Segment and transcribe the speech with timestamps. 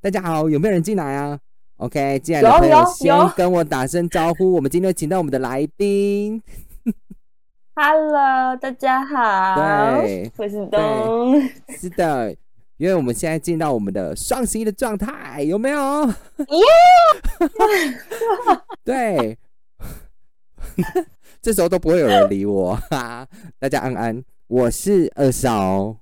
[0.00, 1.36] 大家好，有没有人进来啊
[1.78, 4.52] ？OK，进来的朋有有先跟我打声招呼。
[4.52, 6.40] 我们今天请到我们的来宾
[7.74, 11.42] ，Hello，大家好，对我是东。
[11.80, 12.30] 是的，
[12.76, 16.08] 因为我们现在进到我们的双十一的状态，有没有？
[18.84, 19.36] 对，
[21.42, 23.26] 这时候都不会有人理我哈。
[23.58, 25.96] 大家安安，我是二少，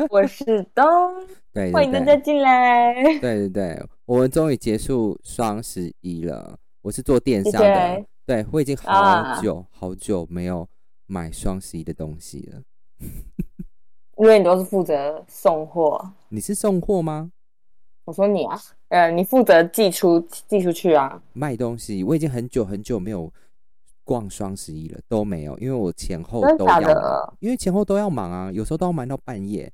[0.08, 0.84] 我是东，
[1.52, 2.94] 对，欢迎大家进来。
[3.18, 6.58] 对对对，我们终于结束双十一了。
[6.80, 10.66] 我是做电商的，谢对我已经好啊久、好久没有
[11.06, 12.62] 买双十一的东西了。
[14.16, 17.30] 因为你都是负责送货，你是送货吗？
[18.06, 21.22] 我说你啊，呃，你负责寄出寄出去啊。
[21.34, 23.30] 卖东西，我已经很久很久没有
[24.02, 29.70] 逛双十一了，都没有，因为我前后都要，因为前后都要忙啊，有时候都要忙到半夜。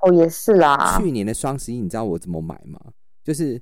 [0.00, 0.98] 哦，也是啦。
[0.98, 2.80] 去年的双十一，你知道我怎么买吗？
[3.24, 3.60] 就是，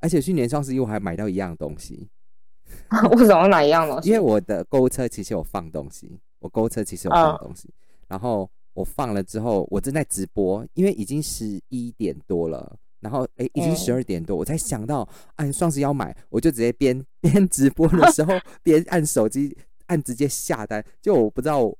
[0.00, 2.08] 而且去年双十一我还买到一样东西，
[3.12, 4.08] 为什么会买一样东西？
[4.08, 7.68] 因为我的购物车其实有放东西，我购物车其实有放嗯东西，
[8.08, 18.32] 然后我放了之后，我正在直播，因为已经十一点多了，然后诶已经嗯十二点多，我才想到，按，双十一要买，我就直接边 边直播的时候
[18.62, 21.72] 边按手机按直接下单，就我不知道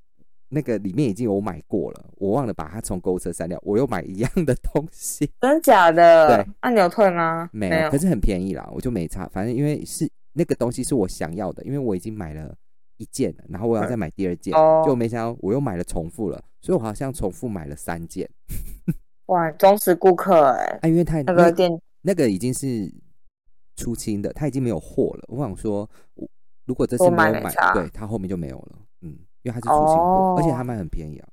[0.48, 6.28] 那个里面已经有买过了，我忘了把它从购物车删掉，我又买一样的东西， 真假的？
[6.28, 7.48] 对，那、你有退吗？
[7.52, 12.54] 没有，可是很便宜啦，我就没差，反正因为是那个东西是我想要的，因为我已经买了
[12.98, 18.28] 一件了，然后我要再买第二件，哦就没想到我又买了重复了，所以我好像重复买了三件
[19.26, 21.70] 哇，忠实顾客哎、啊，因为他那个店
[22.02, 22.88] 那个已经是
[23.74, 25.24] 出清的，他已经没有货了。
[25.26, 26.28] 我想说，我
[26.64, 28.85] 如果这次没有买对，他后面就没有了，嗯，
[29.46, 31.28] 因为它是出清货，哦而且它卖很便宜啊，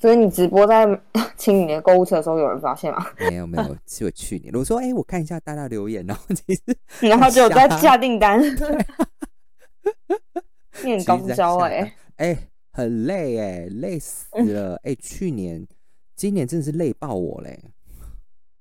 [0.00, 0.84] 所以你直播在
[1.38, 3.06] 清你的购物车的时候，有人发现吗？
[3.30, 6.62] 没有没有， 是我去年我说，哎、我看一下大家留言，然后其实
[7.08, 8.40] 然后就有在下订单。
[10.82, 12.36] 你很高其实在招哎、哎、
[12.72, 15.64] 很累哎、累死了哎、去年、
[16.16, 17.60] 今年真的是累爆我嘞。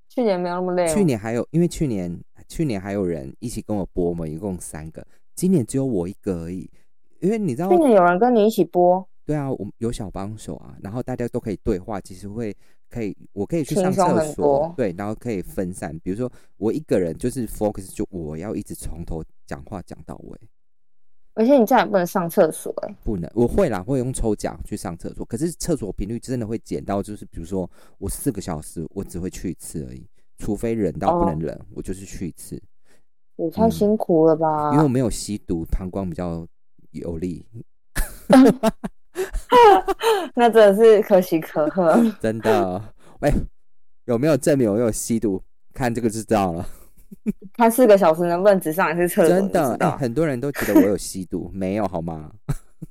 [0.07, 0.93] 去年没有那么累哦。
[0.93, 5.03] 去年还有，因为去年去年还有人一起跟我播，我们一共三个，
[5.33, 6.69] 今年只有我一个而已。
[7.21, 12.55] 因为你知道去，年有人跟你一起播，对啊，我们有小帮手啊，然后大家都可以对话，其实会
[12.89, 15.97] 可以，我可以去上厕所，对，然后可以分散。
[16.03, 20.37] 比如说我一个人就是 focus，就我要一直从头讲话讲到尾。
[21.33, 30.05] 而且你这样也不能上厕所哎、不能，我会啦，会用抽奖去上厕所，可是厕所频率真的会减到，就是比如说我四个小时我只会去一次而已，
[30.39, 32.61] 除非忍到不能忍，我就是去一次，
[33.37, 34.71] 也太辛苦了吧？
[34.71, 36.45] 嗯因为我没有吸毒，膀胱比较
[36.91, 37.45] 有力，
[40.35, 41.97] 那真的是可喜可贺。
[42.21, 42.81] 真的。
[43.21, 43.31] 喂，
[44.05, 45.41] 有没有证明我有吸毒？
[45.73, 46.67] 看这个就知道了。
[47.53, 52.31] 看四个小时能不能只上一次厕所，真的，很多人都觉得我有吸毒，没有好吗？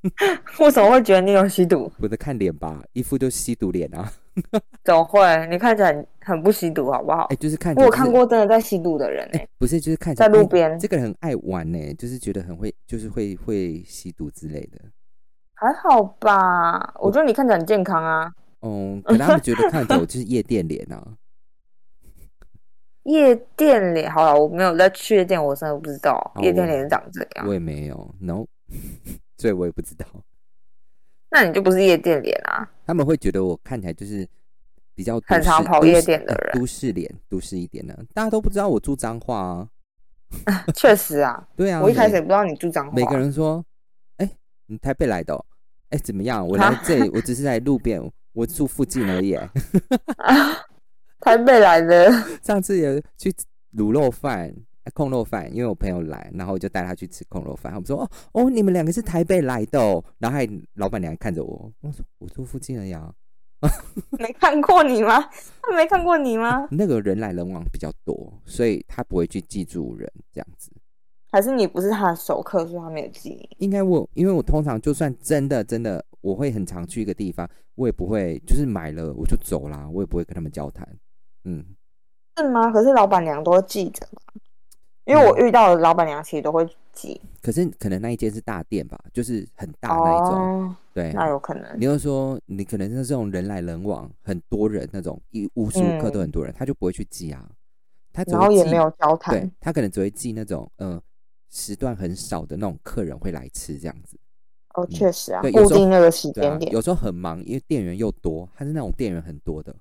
[0.61, 1.91] 为什么会觉得你有吸毒？
[1.99, 4.13] 我在看脸吧，一副就是吸毒脸啊。
[4.85, 5.47] 怎么会？
[5.49, 7.37] 你看起来很很不吸毒，好不好哎、？
[7.37, 14.79] 就是看起我看过真的在吸毒的人哎、不是，就是看在路边这个人很爱玩呢、就是觉得很会，就是会会吸毒之类的。
[15.55, 16.95] 还好吧？
[17.01, 18.33] 我觉得你看起来很健康啊。
[18.63, 21.03] 嗯，可能他们觉得看着 我就是夜店脸啊。
[23.05, 27.53] 夜店脸，好了，我没有在去夜店，我真的不知道哦夜店脸长这样我。
[27.55, 28.47] 也没有，no，
[29.39, 30.07] 所以我也不知道。
[31.31, 32.69] 那你就不是夜店脸啊？
[32.87, 34.27] 他们会觉得我看起来就是
[34.95, 37.95] 比较都很常跑夜店的呃人都市脸，都市一点的。
[38.13, 39.69] 大家都不知道我住彰化啊。
[40.75, 42.93] 确实啊，对啊，我一开始也不知道你住彰化。
[42.95, 43.65] 每个人说，
[44.19, 44.31] 哎、
[44.67, 45.45] 你台北来的、哦，
[45.91, 46.47] 哎、怎么样？
[46.47, 48.01] 我来这里，我只是在路边，
[48.33, 49.37] 我住附近而已。
[51.21, 52.11] 台北来的，
[52.43, 53.35] 上次也去
[53.77, 54.55] 卤肉饭、呃
[54.91, 57.73] 控肉饭，因为我朋友来，然后我就带他去吃控肉饭。
[57.73, 63.13] 他们说：“哦哦，你们两个是台北来的哦。”然后还老板娘看着我，我说：“我住附近而已啊。
[64.19, 65.21] 没看过你吗？
[65.63, 66.67] 他没看过你吗？
[66.71, 70.73] 那个人来人往比较多，所以他不会去记住人这样子。
[71.31, 73.49] 还是你不是他的熟客，所以他没有记你？
[73.59, 80.89] 应该我，因为我通常就算真的真的，我会很常去一个地方，我也不会就是买了我就走啦，我也不会跟他们交谈。
[81.45, 81.65] 嗯，
[82.39, 82.71] 是吗？
[82.73, 84.23] 可是老板娘都记着嘛，
[85.05, 87.21] 因为我遇到的老板娘其实都会记。
[87.43, 90.29] 可是可能那一间是大店吧，就是很大那一种。
[90.35, 91.85] 哦，对，那有可能你。
[91.85, 97.49] 又说你可能是这种人来人往，很多人那种，一无时无刻嗯都很多人，他就不会去记啊。
[98.13, 101.01] 他然后也没有交谈对，他可能只会记那种呃
[101.49, 104.19] 时段很少的那种客人会来吃这样子。
[104.75, 106.73] 哦，确实啊，固定那个时间，点。
[106.73, 109.75] 有时候很忙，因为店员又多，他是那种店员很多的。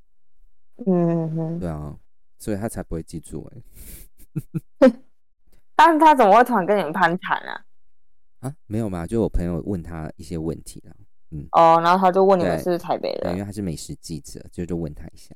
[0.85, 1.95] 嗯哼，对啊，
[2.37, 3.51] 所以他才不会记住
[4.79, 4.89] 哎、
[5.79, 7.61] 但是他怎么会突然跟你们攀谈啊？
[8.41, 10.93] 啊，没有嘛，就我朋友问他一些问题啦，
[11.51, 13.45] 哦，然后他就问你们对是台北人，因为。
[13.45, 15.33] 他是美食记者，就就问他一下，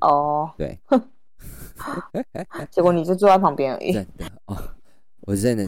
[0.00, 0.80] 哦，对，
[2.72, 3.92] 结果你就坐在旁边而已。
[3.92, 4.56] 真的哦，
[5.20, 5.64] 我真的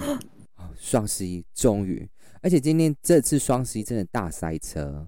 [0.56, 2.08] 哦，双十一终于，
[2.42, 5.06] 而且今天这次双十一真的大塞车，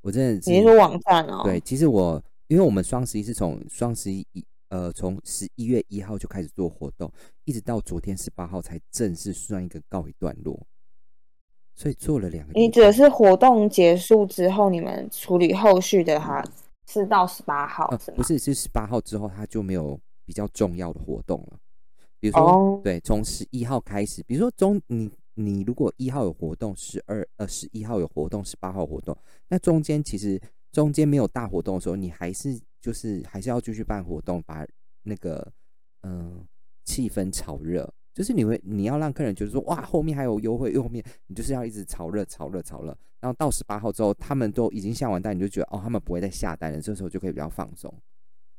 [0.00, 1.42] 我真的是你是说网站哦？
[1.44, 7.12] 对，，其实我因为我们双十一是从双十一一呃从十一月一号就开始做活动，
[7.44, 10.66] 一直到昨天十八号才正式算一个告一段落，
[11.74, 12.54] 所以做了两个。
[12.54, 16.42] 你指的是活动结束之后，你们处理后续的哈，
[16.88, 18.16] 是到十八号呃是吗？
[18.16, 21.58] 不是是十八号之后，他就没有比较重要的活动了，
[22.18, 29.14] 比如说、哦，对，从十一号开始，比如说中你你如果一号有活动，十二呃十一号有活动，十八号活动，
[29.48, 30.40] 那中间其实
[30.72, 34.66] 中间没有大活动的时候，你还是就是还是要继续办活动，把
[35.04, 35.50] 那个
[36.02, 36.46] 嗯、呃
[36.84, 42.88] 气氛炒热，就是你会你要让客人觉得说哇后面还有优惠，后面你就是要一直炒热炒热炒热，
[43.20, 47.94] 然后到十八号之后，他们都已经下完单，你就觉得哦他们不会再下单了，这时候就可以比较放松。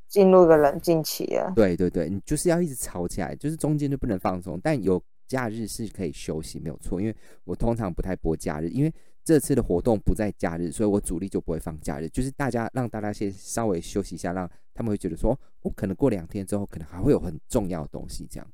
[0.08, 1.52] 进入一个冷静期了。
[1.56, 7.02] 对对对，你就是要一直吵起来，就是中间就不能放松，但有假日是可以休息，没有错。
[7.02, 8.94] 因为我通常不太播假日，因为
[9.24, 18.48] 这次的活动不在假日，所以我主力就不会放假日，就是大家让大家先稍微休息一下，让他们会觉得说，我、可能过两天之后，可能还会有很重要的东西，这样，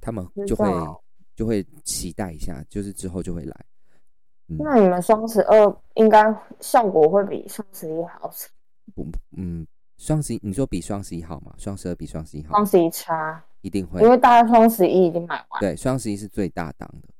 [0.00, 0.66] 他们就会
[1.34, 3.56] 就会期待一下，就是之后就会来。
[4.48, 6.22] 嗯那你们双十二应该
[6.60, 8.30] 效果会比双十一好，
[8.94, 9.06] 不
[9.36, 9.66] 嗯，
[9.96, 11.54] 双十一你说比双十一好吗？
[11.56, 14.10] 双十二比双十一好双，十一差，一定会因。
[14.10, 17.11] 为大家双十一已经买完，对，双十一是最大档的，嗯，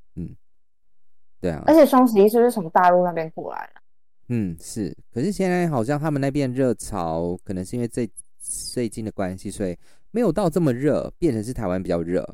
[1.43, 3.81] 对啊而，且双十一是不是从大陆那边过来的？
[4.29, 8.09] 嗯是，可是现在好像他们那边热潮，可能是因为最
[8.39, 9.77] 最近的关系，所以
[10.13, 12.25] 没有到这么热，变成是台湾比较热。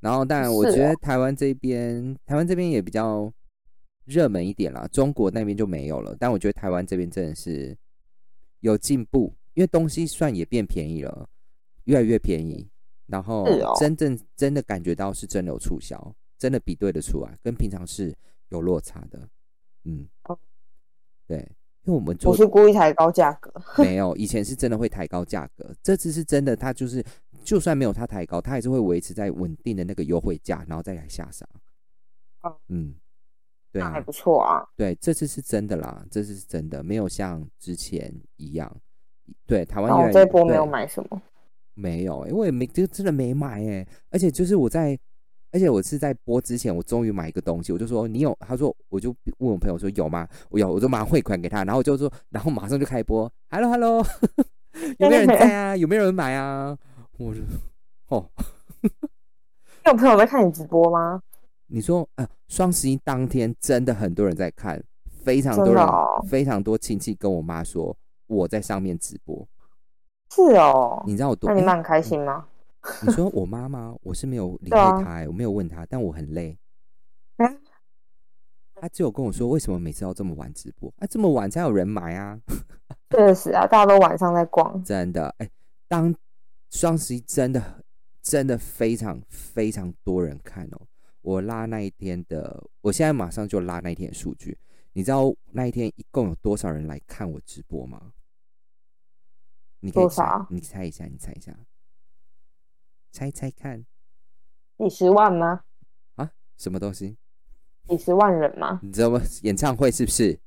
[0.00, 3.32] 然后，当然我觉得台湾这边，台湾这边也比较
[4.04, 6.16] 热门一点啦，中国那边就没有了。
[6.18, 7.76] 但我觉得台湾这边真的是
[8.60, 11.28] 有进步，因为东西算也变便宜了，
[11.84, 12.68] 越来越便宜。
[13.06, 13.46] 然后
[13.78, 18.12] 真正真的感觉到是真的有促销，真的比对的出来，跟平常是
[18.48, 19.28] 有落差的。
[19.84, 20.38] 嗯哦，
[21.26, 21.38] 对，
[21.84, 27.04] 因为我们做不是故意抬高价格，没有，以前是真的会抬高价格，这次是真的，它就是
[27.44, 31.46] 就算没有它抬高，它还是会维持在稳定的那个优惠价，然后再来下杀。
[32.42, 32.94] 哦嗯，
[33.72, 34.66] 对还，不错啊。
[34.76, 38.74] 对，这次是真的啦，这次是真的，没有像之前一样。
[39.44, 41.22] 对，台湾然后越来越哦这波没有买什么，
[41.74, 44.98] 没有、欸，我也没，就真的没买哎、而且就是我在，
[45.56, 49.08] 而且我是在播之前，我终于买一个东西，我就说你有，他说我就
[49.38, 50.28] 问我朋友说有吗？
[50.50, 54.06] 我有，我就马上汇款给他，然后我就说，然后马上就开播，Hello Hello，
[55.00, 55.74] 有没有人在啊？
[55.74, 56.76] 有没有人买啊？
[57.16, 57.40] 我就
[58.08, 58.28] 哦，
[58.82, 58.90] 你
[59.86, 61.22] 有朋友在看你直播吗？
[61.68, 64.78] 你说啊，双十一当天真的很多人在看，
[65.24, 69.48] 非常多人，哦非常多亲戚跟我妈说我在上面直播，
[70.34, 71.48] 是哦，你知道我多？
[71.48, 72.44] 那你蛮开心吗？
[73.02, 76.58] 你说我妈妈，我是没有理会她、欸我没有问她，但我很累。
[77.36, 77.60] 嗯
[78.74, 80.92] 她只有跟我说，为什么每次要这么晚直播？
[80.98, 82.38] 啊，这么晚才有人买啊！
[83.10, 85.48] 确实啊，大家都晚上在逛，真的，哎、
[85.88, 86.14] 当
[86.70, 87.82] 双十一真的
[88.20, 90.86] 真的非常非常多人看哦。
[91.22, 94.58] 我拉那一天的，我现在马上就拉那一天的数据。
[94.92, 98.12] 你知道那一天一共有多少人来看我直播吗？
[99.80, 101.56] 你可以猜多少，你猜一下，你猜一下，
[103.16, 103.82] 猜猜看
[104.76, 105.62] 几十万吗？
[106.16, 107.16] 啊什么东西？
[107.88, 108.78] 几十万人吗？
[108.82, 109.18] 你知道吗？
[109.40, 110.38] 演唱会是不是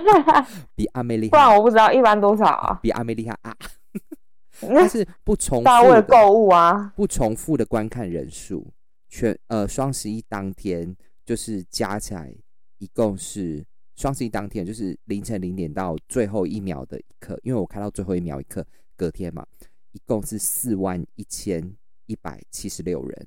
[0.76, 1.56] 比阿妹厉害不然？
[1.56, 2.78] 我不知道一般多少啊。
[2.82, 3.56] 比阿妹厉害啊！
[4.60, 8.70] 它那是不重复大为购物啊，不重复的观看人数，
[9.08, 10.94] 全呃双十一当天
[11.24, 12.30] 就是加起来
[12.76, 13.64] 一共是
[13.96, 18.62] 双十一当天就是凌晨零点到最后一秒的一刻，因为我开到最后一秒一刻，
[18.94, 19.46] 隔天嘛，
[19.92, 21.74] 一共是四万一千
[22.06, 23.26] 一百七十六人。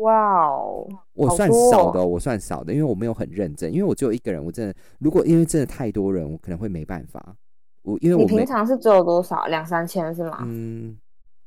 [0.00, 7.34] 哇哦，我算少的哦、我算少的，因为我没有很认真，因为我只有一个人，我真的如果因为真的太多人，我可能会没办法。
[7.82, 9.46] 我因为你我没平常是只有多少？
[9.46, 10.40] 两三千是吗？
[10.42, 10.98] 嗯，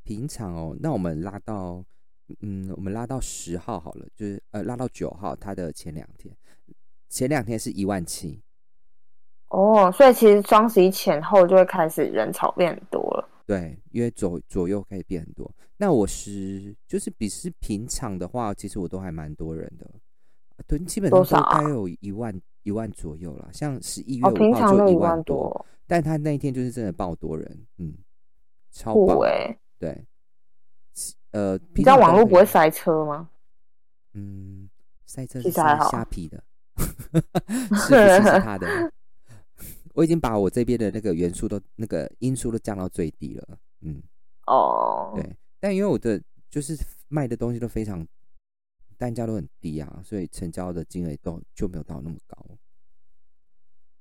[0.04, 1.84] 平常哦，那我们拉到
[2.40, 6.36] 嗯，我们拉到十号好了，就是呃拉到九号，他的前两天，
[7.08, 8.42] 前两天是一万七，
[9.50, 13.30] 哦，所以其实双十一前后就会开始人潮变多了。
[13.46, 15.50] 对，因为左左右可以变很多。
[15.82, 19.90] 那我是就是比是平常的话，其实我都还蛮多人的，
[20.68, 23.50] 对，基本上都多少啊该有一万一万左右了。
[23.52, 27.96] 像十一月哦，五平号就一万万多，但他那一天就是真的爆多人，嗯，
[28.70, 29.18] 超棒。
[29.18, 29.58] 酷哎！
[29.80, 30.06] 对，
[31.32, 33.32] 呃，你知道网络不会塞，车吗？
[34.14, 34.70] 嗯，
[35.08, 36.44] 塞车其是塞实还好虾皮的，
[36.78, 38.68] 是不是是他的？
[39.96, 44.00] 我已经把我这边的那个元素都那个因素都降到最低了，嗯，
[44.46, 45.36] 哦，对。
[45.62, 46.78] 但因为我的就是
[47.08, 48.06] 卖的东西都非常
[48.98, 52.46] 单价都很低啊，所以成交的金额都就没有到那么高。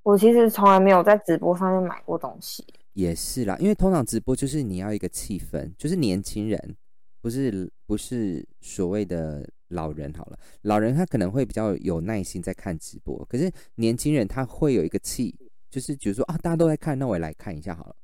[0.02, 2.64] 我其实从来没有在直播上面买过东西。
[2.94, 6.76] 也是啦，因为通常直播就是你要一个气氛，就是年轻人，
[7.20, 15.38] 不是不是所谓的老人好了，老人他可能会比较有耐心在看直播，可是年轻人他会有一个气，
[15.70, 17.94] 就是比如说啊，大家都在看，那我也来看一下好了，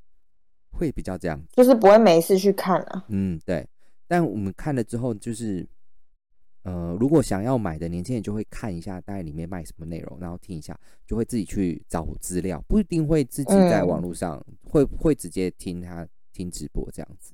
[0.77, 1.43] 会比较这样。
[1.53, 3.05] 就是不会没事去看啊。
[3.09, 3.67] 嗯，对。
[4.07, 5.67] 但我们看了之后，就是
[6.63, 17.33] 呃，如果想要买的年轻人就会看一下大概里面卖什么内容，然后听一下，就会自己去找资料，不一定会自己在嗯网络上、会会直接听他听直播这样子。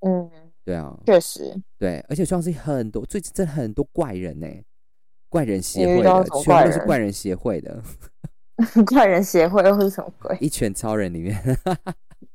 [0.00, 0.28] 嗯，
[0.64, 1.54] 对啊，确实。
[1.78, 4.48] 对，而且双十一很多，最近真的很多怪人呢、
[5.28, 7.82] 怪人协会的，全部都是怪人协会的，
[8.86, 10.36] 怪人协会又是什么鬼？
[10.40, 11.40] 一拳超人里面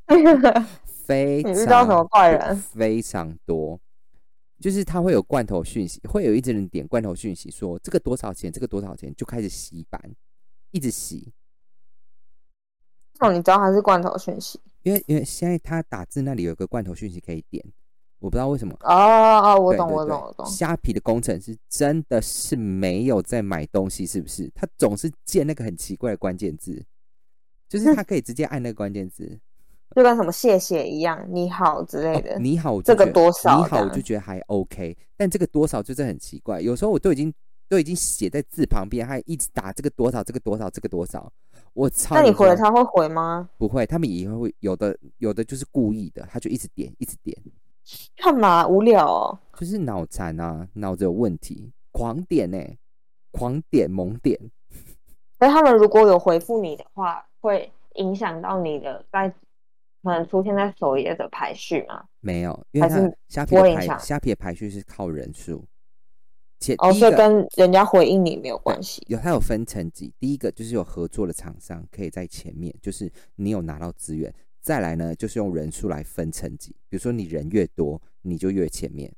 [1.06, 3.80] 非常你遇到什么怪人非常多，
[4.60, 10.02] 就是他会有罐头讯息，会有一直人点罐头讯息说这个多少钱，这个多少钱，就开始洗版，
[10.72, 11.32] 一直洗，
[13.20, 14.60] 哦，你知道他是罐头讯息？
[14.82, 17.64] 因为因为现在他打字那里有个罐头讯息可以点，
[18.20, 18.76] 我不知道为什么。
[18.82, 20.46] 哦哦，我懂，我懂，我懂。
[20.46, 24.52] 虾皮的工程师真的是没有在买东西，是不是？
[24.56, 26.84] 他总是建那个很奇怪的关键字，
[27.70, 29.40] 就是他可以直接按那个关键字。
[29.96, 32.36] 就跟什么谢谢一样，你好之类的。
[32.36, 36.60] 哦你好，这个多少你好，我就觉得还 OK，但这个多少就是很奇怪。
[36.60, 37.34] 有时候我都已经
[37.70, 41.32] 都已经写在字旁边，还一直打这个多少，这个多少，这个多少。
[41.74, 42.14] 我操！
[42.14, 43.50] 那你回了他会回吗？
[43.58, 43.86] 不会？
[43.86, 47.38] 他们也会有的，有的就是故意的，他就一直点，一直点，
[48.18, 48.68] 干嘛？
[48.68, 49.40] 无聊哦。
[49.58, 52.58] 就是脑残啊，脑子有问题，狂点呢、
[53.32, 54.38] 狂点猛点。
[55.40, 59.34] 那他们如果有回复你的话，会影响到你的在
[60.06, 62.06] 可能出现在首页的排序吗？
[62.22, 65.66] 没有，因为它是虾皮的排虾皮的排序是靠人数，
[66.60, 69.04] 且哦，所以跟人家回应你没有关系。
[69.08, 79.12] 有它有分层级，第一个就是有合作的厂商可以在前面，就是你有拿到资源，再来呢就是用人数来分层级，比如说你人越多，你就越前面。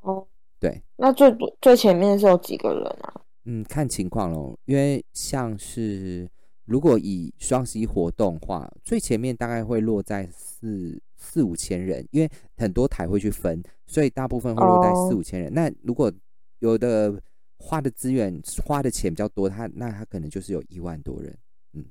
[0.00, 0.26] 哦，
[0.58, 3.20] 对，那最多最前面是有几个人啊？
[3.44, 6.28] 嗯，看情况咯，因为像是
[6.70, 15.52] 如果以双十一活动的话，最前面大概会落在四四五千人，因为很多台会去分，所以大部分会落在哦四五千人。
[15.52, 16.12] 那如果
[16.60, 17.20] 有的
[17.56, 21.36] 花的资源花的钱比较多，他那他可能就是有一万多人。
[21.72, 21.84] 嗯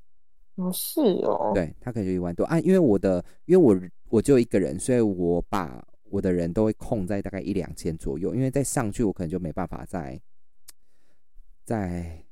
[0.54, 1.52] 哦，是哦。
[1.54, 10.18] 对他可能就一万多啊，因为我的，因为我我就一个人，所以我把我的人都会控在大概一两千左右，因为再上去我可能就没办法再
[11.66, 12.24] 再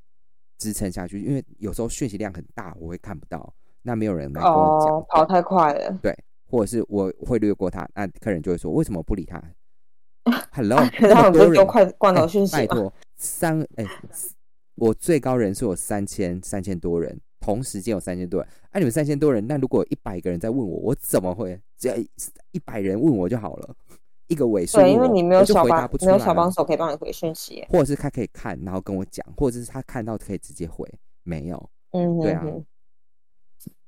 [0.58, 5.98] 支撑下去，因为有时候讯息量很大，我会看不到，那没有人来跟我讲，哦，跑太快了。
[6.02, 6.12] 对，
[6.50, 9.42] 或者是我会略过他，那客人就会说为什么不理他？
[10.52, 12.58] Hello，可是他们不是丢那么多人快罐头哎讯息吗？
[12.58, 13.86] 拜托，三哎、
[14.74, 18.48] 我最高人数有三千三千多人，同时间有三千多人。
[18.70, 21.58] 哎、你们三千多人，那如果一百个人在问我，我怎么会？
[21.78, 21.96] 只要
[22.50, 23.74] 一百人问我就好了，
[24.28, 27.66] 一个尾数对，因为你没有小帮没有小帮手可以帮你回讯息。
[27.68, 30.88] 或者是他可以看，然后跟我讲，或者是他看到可以直接回，
[31.22, 32.44] 没有，嗯，对啊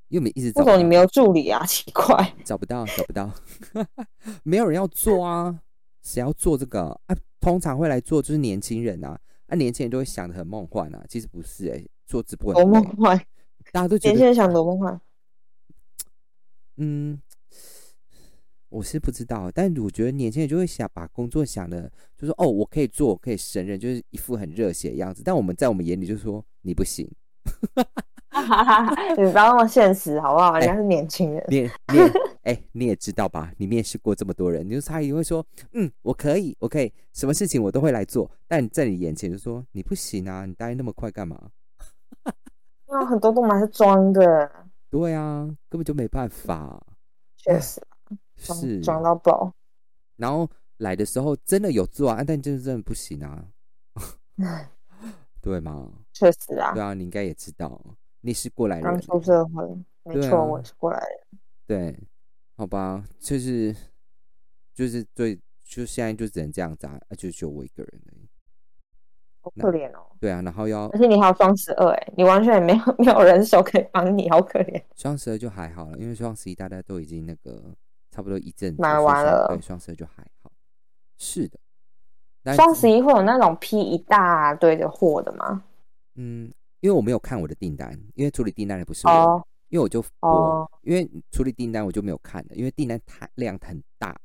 [0.08, 1.64] 因为你一直找不到为什么你没有助理啊？
[1.68, 2.34] 奇怪。
[2.44, 3.30] 找不到，找不到，
[4.42, 5.60] 没有人要做啊，
[6.02, 7.16] 谁要做这个啊？
[7.40, 9.16] 通常会来做就是年轻人啊，
[9.46, 13.16] 啊，年轻人都会想的很梦幻啊，其实不是哎、做直播多很累，梦幻，
[13.70, 15.00] 大家都觉得年轻人想多梦幻。
[16.78, 17.20] 嗯，
[18.70, 25.22] 我是不知道，但我觉得年轻人就会想把工作想的，就说哦，我可以做，我可以胜任，就是一副很热血的样子。
[25.24, 27.10] 但我们在我们眼里就说你不行，
[29.18, 30.58] 你不要那么现实好不好？
[30.58, 31.44] 人家是年轻人。
[31.48, 32.12] 你你也
[32.44, 33.52] 哎、你也知道吧？
[33.58, 38.30] 你面试过这么多人，你就他也会说，嗯，我可以，我可以，什么事情我都会来做。
[38.48, 41.50] 但在你眼前就说你不行啊，你答应那么快干嘛？
[42.86, 44.50] 那很多都蛮是装的，
[44.90, 46.80] 对啊，根本就没办法，
[47.36, 47.80] 确实
[48.40, 49.52] 是装装到爆。
[50.16, 53.46] 然后来的时候真的有做啊，但就是真的不行啊，
[55.40, 55.92] 对吗？
[56.12, 57.80] 确实啊对，啊，你应该也知道，
[58.20, 59.64] 你是过来人刚，出社会，
[60.04, 61.40] 没错，啊我也是过来人。
[61.66, 61.98] 对，
[62.56, 63.74] 好吧，就是
[64.74, 68.28] 就是对，就现在就只能这样子啊，啊就只有我一个人而已。
[69.42, 74.82] 好可怜哦，对啊，然后要而且你还有双十二，哎，你完全也没有没有人手可以帮你，好可怜。
[74.96, 77.74] 双十二就还好了，因为双十一大家都已经那个
[78.10, 80.50] 差不多一阵子买完了对，双十二就还好。
[81.16, 81.58] 是的，
[82.42, 85.62] 但双十一会有那种批一大堆的货的吗？
[86.16, 94.20] 嗯，因为我没有看我的订单，因为处理订单的不是我，哦因为我就我哦，因为处理订单我就没有看的，因为订单太量很大，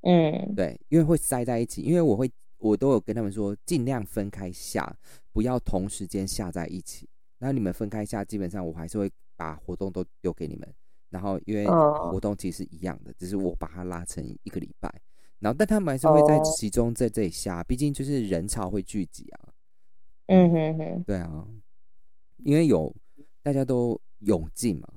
[0.00, 4.96] 嗯，对，因为会塞在一起，因为我会我都有跟他们说，尽量分开下，
[5.32, 7.08] 不要同时间下在一起。
[7.38, 10.74] 然后你们分开下，基本上我还是会把活动都丢给你们。
[11.10, 14.92] 然后因为嗯活动其实是一样的，只是我把它拉成一个礼拜。
[15.38, 19.52] 然后但他们还是会在哦其中在这里下，毕竟就是人潮会聚集啊。
[20.26, 21.46] 嗯哼哼，对啊，
[22.38, 22.94] 因为有
[23.42, 24.88] 大家都涌进嘛，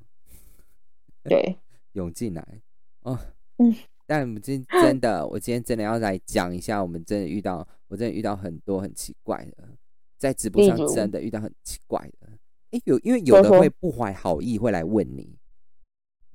[1.24, 1.58] 对，
[1.94, 2.62] 涌进来
[3.02, 3.20] 哦。
[3.58, 3.76] 嗯，
[4.08, 9.70] 但我们今真的，我今天真的要来讲一下，我们真的遇到，我真的遇到很多很奇怪的，
[10.18, 12.30] 在直播上真的遇到很奇怪的。
[12.72, 15.38] 哎，有因为有的会不怀好意，会来问你，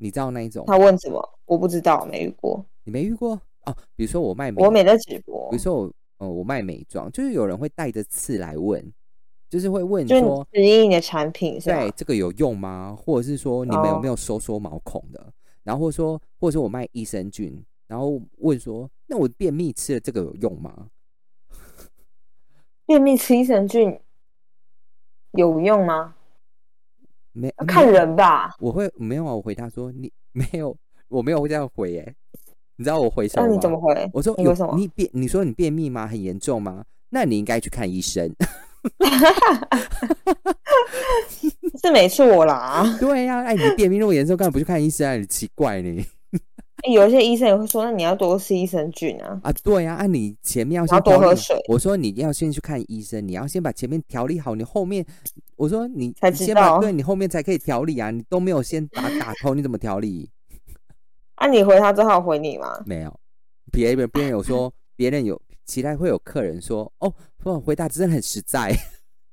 [0.05, 0.67] 你知道那一种？
[0.67, 1.39] 他问什么？
[1.47, 2.63] 我不知道，没遇过。
[2.85, 3.75] 你没遇过哦？
[3.97, 8.93] 比如说我卖美，我没在直播比如，说我，呃，我卖美妆，就是有人会带着刺来问，
[9.49, 11.95] 就是会问就是说，你质疑你的产品是对吧？
[11.97, 12.95] 这个有用吗？
[12.95, 15.33] 或者是说你们有哦没有收缩毛孔的？
[15.63, 20.91] 然后或者说，或者说我卖益生菌，然后问说，那我便秘吃了这个有用吗？
[22.85, 23.99] 便秘吃益生菌
[25.33, 26.15] 有用吗？
[27.35, 27.87] 没看。
[27.87, 28.55] 人吧。
[28.59, 30.75] 我会没有啊，我回答说你 没有，
[31.09, 32.15] 我没有这样回耶、
[32.77, 33.55] 你知道我回什那么吗？
[33.55, 34.11] 你怎么回？
[34.15, 36.07] 我说有你为什么你便你说你便秘吗？
[36.07, 36.83] 很严重吗？
[37.11, 38.35] 那你应该去看医生。
[41.83, 42.85] 是没错啦。
[42.99, 45.17] 对呀、哎，你便秘那么严重，干嘛不去看医生啊？
[45.17, 46.05] 你奇怪呢？
[46.93, 49.41] 有一些医生也会说，那你要多吃益生菌啊。
[49.43, 55.05] 啊，对呀、啊，你前面要先多喝水我说你要先去看医生，你要先把前面调理好，你后面
[55.57, 60.29] 我说你才知你先把道对你后面才可以调理啊，你都没有先打打通，你怎么调理？
[61.37, 62.83] 啊，你回他之后回你吗？
[62.85, 63.21] 没有，
[63.73, 68.71] 别人别人有说，别人有期待会有客人说，哦，说回答真的很实在，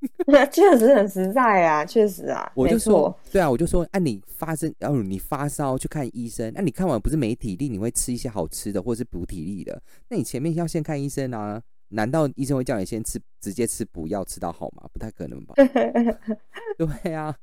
[0.52, 11.62] 确实很实在啊，确实啊，我就说错。，对啊，我就说，啊，你发生，哦，你发烧去看医生，那、你看完不是没体力，你会吃一些好吃的或是补体力的，那你前面要先看医生啊？
[11.94, 14.90] 难道医生会叫你先吃，直接吃补药吃到好吗？
[14.94, 15.54] 不太可能吧？
[17.04, 17.36] 对啊，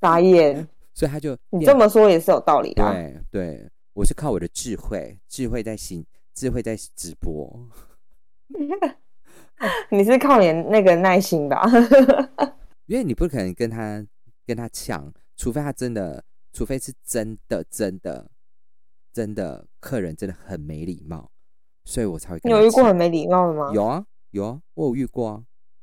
[0.00, 2.92] 傻眼， 所以他就你这么说也是有道理的啊。
[2.92, 7.68] 对对，我是靠我的智慧，智慧在行，智慧在直播。
[9.90, 11.62] 你是靠你那个耐心吧？
[12.86, 14.04] 因为你不可能跟他
[14.46, 18.30] 跟他抢，除非他真的，除非是真的真的
[19.12, 21.30] 真的客人真的很没礼貌，
[21.84, 23.70] 所以我才会跟你有遇过很没礼貌的吗？
[23.72, 25.42] 有啊有啊，我有遇过啊，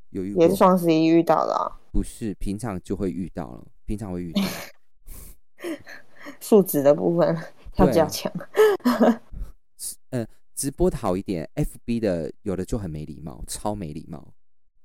[0.09, 4.41] 有遇过也是，双十一遇到的啊，不是平常就会遇到了，平常会遇到，
[6.39, 7.35] 数值的部分
[7.77, 8.31] 要对啊加强。
[10.61, 14.31] 直播的好一点，FB 的有的就很没礼貌，超没礼貌，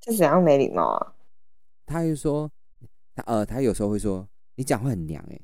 [0.02, 1.12] 是怎样没礼貌啊？
[1.84, 2.50] 他就说
[3.14, 5.38] 他呃他有时候会说你讲话很娘哎、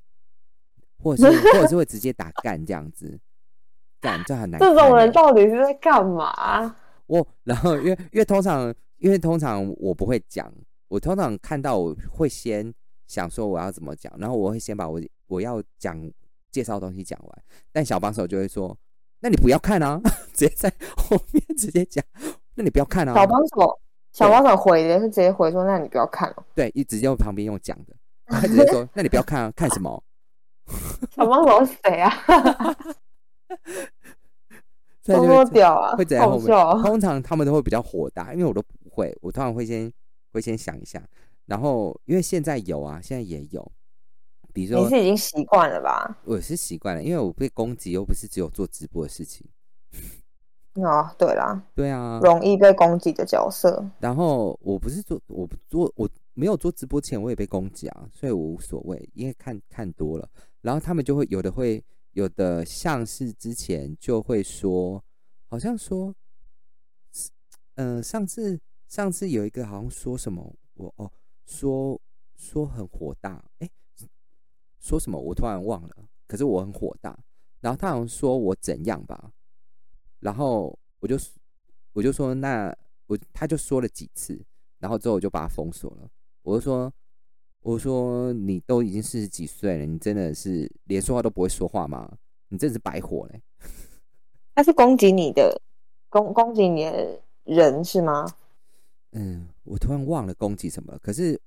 [1.02, 3.20] 或者是或者是会直接打干这样子，
[4.00, 4.66] 干就很难欸。
[4.66, 6.76] 这种人到底是在干嘛？
[7.04, 10.50] 我然后因为因为通常因为通常我不会讲，
[10.88, 12.72] 我通常看到我会先
[13.06, 16.10] 想说我要怎么讲，然后我会先把我我要讲
[16.50, 18.74] 介绍的东西讲完，但小帮手就会说，
[19.22, 20.00] 那你不要看啊，
[20.34, 22.04] 直接在后面直接讲，
[22.54, 23.80] 那你不要看啊，小帮手，
[24.12, 26.44] 小帮手回的是直接回说：“那你不要看哦。
[26.54, 27.94] 对，一直接用旁边用讲的，
[28.26, 30.02] 他直接说，那你不要看啊，看什么？”
[31.14, 32.10] 小帮手是谁啊？
[35.04, 35.96] 多所以就会么屌啊！
[35.96, 36.40] 会在后面。
[36.40, 36.82] 好笑哦。
[36.82, 39.92] 通常他们都会比较火大，因为我都不会，我通常会先
[40.32, 41.02] 会先想一下，
[41.46, 43.72] 然后因为现在有啊，现在也有，
[44.52, 46.18] 比如说你是已经习惯了吧？
[46.24, 49.46] 我是习惯了，因为我被攻击又不是只有做直播的事情，
[50.74, 53.84] 哦，对啦，对啊，容易被攻击的角色。
[53.98, 60.28] 然后我不是做我不做我没有做直播前我也被攻击啊，所以我无所谓，因为看看多了，
[60.60, 65.02] 然后他们就会有的会有的像是之前就会说，
[65.46, 66.14] 好像说，
[67.74, 71.10] 呃，上次上次有一个好像说什么，我哦
[71.44, 72.00] 说
[72.34, 73.68] 说很火大，哎，
[74.82, 77.18] 说什么我突然忘了，可是我很火大，
[77.60, 79.32] 然后他好像说我怎样吧，
[80.20, 81.16] 然后我就
[81.94, 84.38] 我就说那我他就说了几次，
[84.78, 86.10] 然后之后我就把他封锁了。
[86.42, 86.92] 我就说
[87.60, 92.18] 我说你都已经四十几岁了，你真的是连说话都不会说话吗？
[92.48, 93.40] 你真的是白活嘞！
[94.54, 95.62] 他是攻击你的，
[96.10, 98.26] 攻攻击你的人是吗？
[99.12, 100.98] 嗯，我突然忘了攻击什么了。
[100.98, 101.40] 可是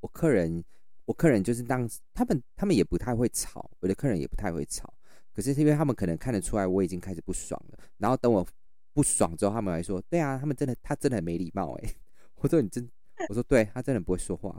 [0.00, 0.62] 我客人，
[1.08, 4.92] 我客人就是当他们他们也不太会吵，我的客人也不太会吵。
[5.34, 8.46] 可是因为他们可能看得出来我已经开始不爽了，然后等我
[8.92, 11.90] 不爽之后，他们还说，对啊，他们真的他真的很没礼貌哎。
[12.36, 12.86] 我说你真，
[13.30, 14.54] 我说对他真的不会说话。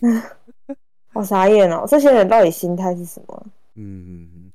[1.12, 1.84] 好傻眼哦！
[1.88, 3.46] 这些人到底心态是什么？
[3.74, 4.52] 嗯嗯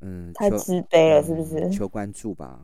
[0.00, 1.68] 嗯，太自卑了，是不是？
[1.70, 2.60] 求关注吧。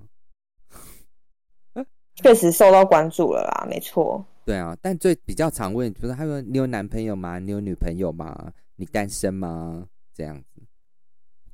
[2.15, 4.25] 确实受到关注了啦，没错。
[4.49, 7.39] 对啊，但最比较常问，就是他说你有男朋友吗？
[7.39, 8.51] 你有女朋友吗？
[8.77, 9.87] 你单身吗？
[10.15, 10.63] 这样子。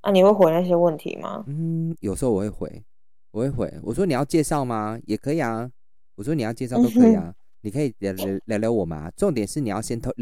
[0.02, 1.42] 啊、你会回那些问题吗？
[1.48, 2.84] 嗯，有时候我会回，
[3.32, 3.74] 我会回。
[3.82, 4.96] 我说你要介绍吗？
[5.06, 5.68] 也可以啊。
[6.14, 7.34] 我说你要介绍都可以啊。
[7.62, 9.10] 你可以聊聊聊聊我吗？
[9.16, 10.12] 重点是你要先投。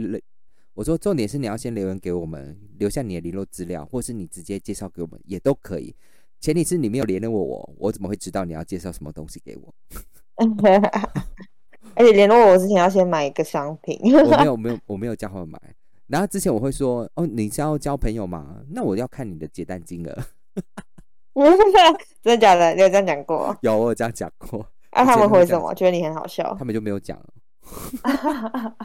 [0.72, 5.94] 我说重点是你要先留言给我们，留下你的联络资料，或是你直接介绍给我们也都可以。
[6.40, 9.74] 前提是你没有联络我，我怎么会知道你要介绍什么东西给我？
[11.94, 13.98] 而且联络我之前要先买一个商品。
[14.02, 15.58] 我没有没有我没有叫他们买。
[16.06, 18.56] 然后之前我会说哦，你是要交朋友吗？
[18.70, 20.18] 那我要看你的结单金额。
[22.22, 22.74] 真的假的？
[22.74, 23.56] 你有这样讲过？
[23.62, 24.66] 有，我有这样讲过。
[24.90, 25.72] 啊，他们回什么？
[25.74, 26.54] 觉得你很好笑。
[26.58, 27.26] 他们就没有讲了。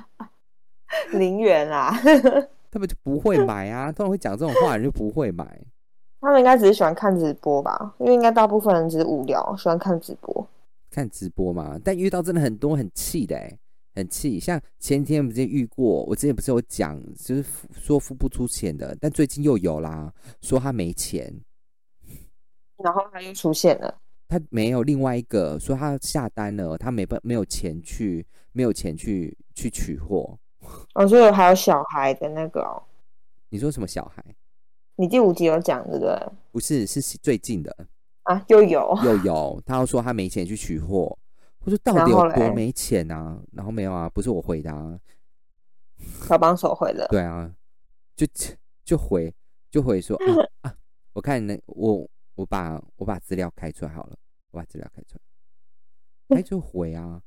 [1.12, 1.92] 零元啦，
[2.72, 5.46] 他们就不会买啊，通常会讲这种话人就不会买。
[6.22, 10.48] 他们应该只是喜欢看直播吧，因为应该大部分人只是无聊，喜欢看直播。
[10.98, 13.60] 看直播嘛，但遇到真的很多很气的哎，
[13.94, 14.40] 很气。
[14.40, 21.32] 像前天我们之前遇过，我之前不是有讲，就是说付不出钱的，但最近又有啦，说他没钱，
[22.78, 23.96] 然后他又出现了。
[24.28, 30.36] 他没有另外一个说他下单了，他没办没有钱去，没有钱去去取货。
[30.96, 32.82] 哦，所以还有小孩的那个哦。
[33.50, 34.26] 你说什么小孩？
[34.96, 36.20] 你第五集有讲对不对？
[36.52, 37.88] 不是，是最近的
[38.28, 39.62] 啊，又有又有。
[39.66, 41.18] 他又说他没钱去取货，
[41.60, 43.42] 我说到底有多没钱啊？
[43.54, 45.00] 然后没有啊，不是我回答啊，
[46.28, 47.08] 小帮手回的。
[47.12, 47.54] 对啊，
[48.16, 48.28] 就
[48.84, 49.34] 就回
[49.72, 50.18] 就回说
[50.62, 50.76] 啊，
[51.14, 54.18] 我看那我我把我把资料开出来好了，
[54.52, 55.18] 我把资料开出
[56.28, 57.22] 来，他就回啊，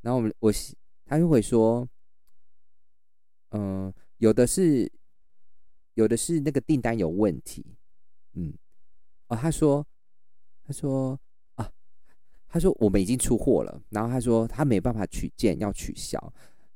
[0.00, 0.52] 然后我们我
[1.06, 1.88] 他就会说。
[3.52, 4.88] 嗯，有的是，
[5.94, 7.74] 有的是那个订单有问题，
[8.34, 8.54] 嗯，
[9.26, 9.84] 哦，他说，
[10.70, 11.18] 他说
[11.56, 11.68] 啊，
[12.48, 16.32] 他说我们已经出货了，然后他说他没办法取件，要取消，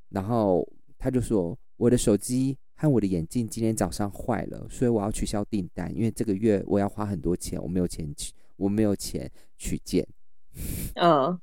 [0.08, 10.04] 然后他就说我的手机和我的眼镜今天早上坏了，所以我要取消订单，因为这个月我要花很多钱，我没有钱取，我没有钱取件，
[10.96, 11.38] 嗯，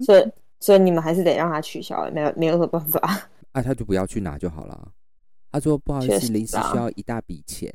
[0.00, 2.98] 所以所以你们还是得让他取消，没有没有什么办法。
[3.52, 4.90] 啊他就不要去拿就好了。
[5.52, 7.72] 他说不好意思，临时需要一大笔钱。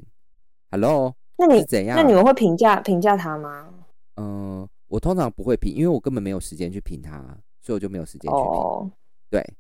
[0.72, 1.96] Hello，那你怎样？
[1.96, 3.74] 那你们会评价评价他吗？
[4.20, 7.20] 嗯，我通常不会评，因为我根本没有时间去评他，
[7.62, 8.92] 所以我就没有时间去评。
[9.30, 9.54] 对。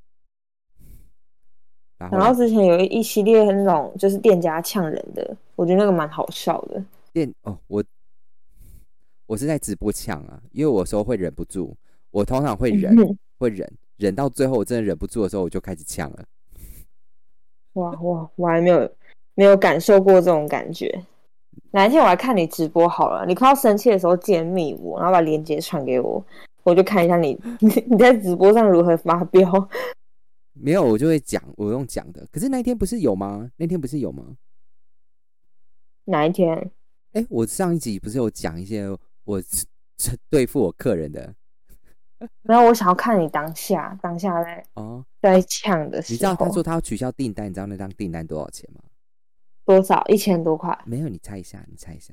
[1.97, 6.83] 然后之前有一系列那种就是店家呛人的，我觉得那个蛮好笑的。
[7.11, 7.83] 店哦，我
[9.25, 11.75] 我是在直播呛啊，因为我时候会忍不住，
[12.11, 12.95] 我通常会忍，
[13.37, 13.69] 会忍。
[13.97, 16.25] 忍到最后，我真的忍不住的时候，我就开始呛了。
[17.73, 18.89] 哇哇，我还没有
[19.35, 21.05] 没有感受过这种感觉。
[21.71, 26.23] 哪一天我来看你直播好了，你快要生气的时候记得密我，然后把链接传给我，
[26.63, 29.69] 我就看一下你 你你在直播上如何发飙。
[30.53, 32.27] 没有，我就会讲，我用讲的。
[32.31, 33.49] 可是那一天不是有吗？
[33.55, 34.35] 那天不是有吗？
[36.05, 36.71] 哪一天？
[37.13, 38.89] 哎，我上一集不是有讲一些
[39.23, 39.41] 我
[40.29, 41.33] 对付我客人的。
[42.41, 48.81] 然后我想要看你当下，当下在哦，在抢的时候，你知道他说他要取消订单，你知道那张订单多少钱吗？
[49.69, 50.03] 多少？
[50.07, 50.75] 一千多块？
[50.83, 52.11] 没有，你猜一下，你猜一下，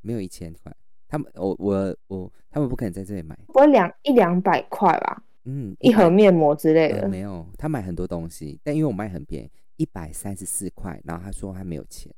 [0.00, 0.74] 没有一千块。
[1.06, 3.38] 他们，我我我，他们不可能在这里买。
[3.46, 5.22] 不会两一两百块吧？
[5.44, 7.06] 嗯，一盒面膜之类的。
[7.08, 11.00] 没有，他买很多东西，但因为我卖很便宜，一百三十四块。
[11.04, 12.12] 然后他说他没有钱。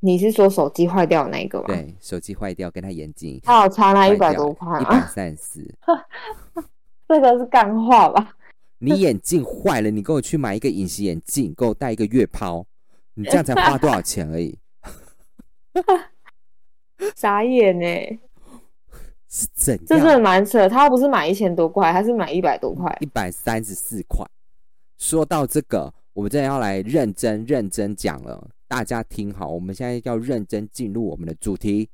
[0.00, 1.66] 你是说手机坏掉那个吗？
[1.66, 5.74] 对，手机坏掉跟他眼镜，他有差那一百多块，一百三十四。
[7.06, 8.36] 这个是干话吧？
[8.78, 12.66] 你眼镜坏了，你给我去买一个隐形眼镜，给我戴一个月抛，
[13.18, 14.58] 你这样才花多少钱而已？
[17.16, 18.20] 傻眼呢？
[19.28, 19.78] 是怎？
[19.86, 20.68] 这真的蛮扯。
[20.68, 24.26] 他不是买一千多块，他是买一百多块，一百三十四块。
[24.98, 28.50] 说到这个，我们真的要来认真认真讲了。
[28.68, 31.88] 大家听好，我们现在要认真进入我们的主题。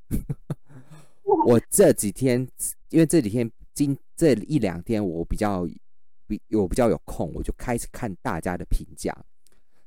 [1.46, 2.46] 我这几天，
[2.88, 5.68] 因为这几天今这一两天我比较
[6.26, 9.16] 比我比较有空，我就开始看大家的评价。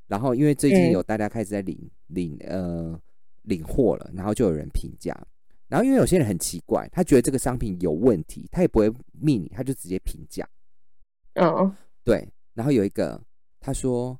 [0.08, 3.00] 然后因为最近有大家开始在领领呃
[3.44, 5.15] 领货了，然后就有人评价。
[5.68, 10.48] 然后因为有些人很奇怪，他觉得这个商品有问题，他也不会密你，他就直接评价。
[11.34, 12.28] 嗯，对。
[12.54, 13.22] 然后有一个
[13.60, 14.20] 他说。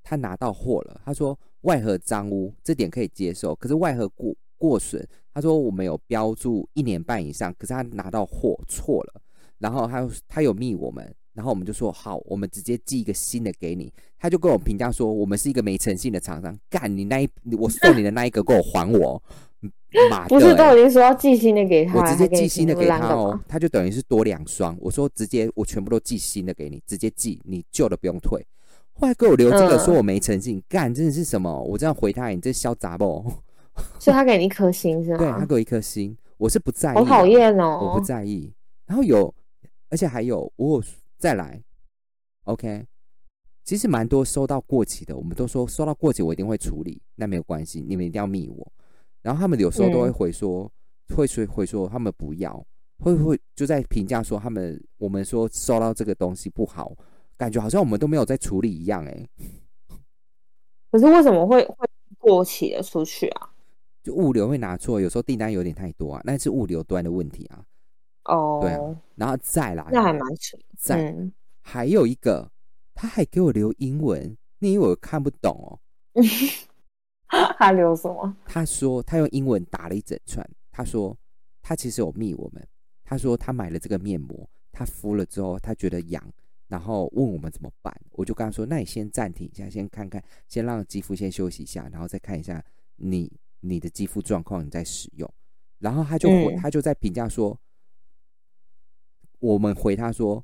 [0.00, 9.20] 他拿到货了，他说外盒脏污这点可以接受，可是外盒过过损，他说我们有标注一年半以上，可是他拿到货错了，
[9.58, 19.22] 然后他他有密我们，然后我们就说好，我们直接寄一个新的给你，他就跟我评价说我们是一个没诚信的厂商，干你那一我送你的那一个给我还我，
[20.10, 24.76] 妈的、不是都欸已经说要寄新的给他，我直接寄新的给他哦，他就等于是多两双。
[24.80, 28.44] 我说直接我全部都寄新的给你，直接寄，你旧的不用退。
[28.94, 31.62] 后来给我留这个，嗯说我没诚信，干真的是什么？
[31.62, 33.24] 我这样回他，你这小杂不？
[34.00, 35.18] 所以他给你一颗星是吗？
[35.18, 38.04] 对他给我一颗星，我是不在意，好讨，厌哦我哦不！
[38.04, 38.52] 在意。
[38.86, 39.32] 然后有，
[39.88, 40.84] 而且还有，我有
[41.18, 41.62] 再来
[42.44, 42.86] ，OK。
[43.64, 48.72] 其实蛮多收到过期的，我们都说收到过期我一定会处理，那没有关系，你们一定要密我。
[49.20, 50.72] 然后他们有时候都会嗯回说，
[51.14, 52.64] 会说回说他们不要，
[53.00, 56.96] 会不会就在评价说他们我们说收到这个东西不好，
[57.36, 59.28] 感觉好像我们都没有在处理一样、欸，
[60.90, 63.50] 可是为什么会会过期的出去啊？
[64.02, 67.62] 就物流会拿错，有时候订单有点太多啊，那是物流端的问题啊。
[68.28, 68.80] 哦，对啊
[69.16, 70.56] 然后再来，那还蛮扯。
[70.76, 72.50] 再、嗯，还有一个，
[72.94, 75.80] 他还给我留英文，你以为我看不懂哦？
[77.58, 78.36] 他留什么？
[78.46, 81.16] 他说他用英文打了一整串，他说
[81.60, 82.66] 他其实有密我们，
[83.04, 86.22] 他说他买了这个面膜，他敷了之后他觉得痒，
[86.68, 92.64] 然后问我们怎么办，我就跟他说，那你先暂停一下，先看看，先让肌肤先休息一下，然后再看一下
[92.96, 95.30] 你你的肌肤状况，你再使用。
[95.78, 97.58] 然后他就回，嗯他就在评价说，
[99.40, 100.42] 我们回他说，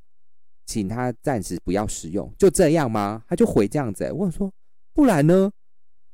[0.67, 3.23] 请他暂时不要使用，就这样吗？
[3.29, 4.51] 他就回这样子、欸，我说
[4.93, 5.51] 不然呢？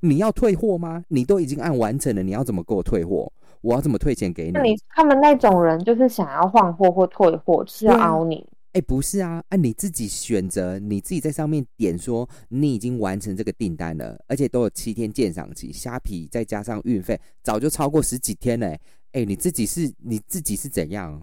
[0.02, 1.04] 你要退货吗？
[1.08, 3.30] 你都已经按完成了，你要怎么给我退货？
[3.60, 4.52] 我要怎么退钱给你？
[4.52, 8.46] 那你他们那种人就是想要换货或退货，就是要凹你。
[8.72, 18.80] 哎、不是啊，啊，你自己选择，你自己在上面点说你已经完成这个订单了，而且都有七天鉴赏期，虾皮再加上运费，早就超过十几天了、欸。
[19.12, 21.20] 哎、你自己是你自己是怎样？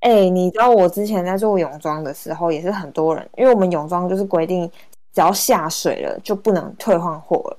[0.00, 4.70] 哎、你知道我之前在做泳装的时候，也是很多人，因为我们泳装就是规定，
[5.12, 7.58] 只要下水了就不能退换货了，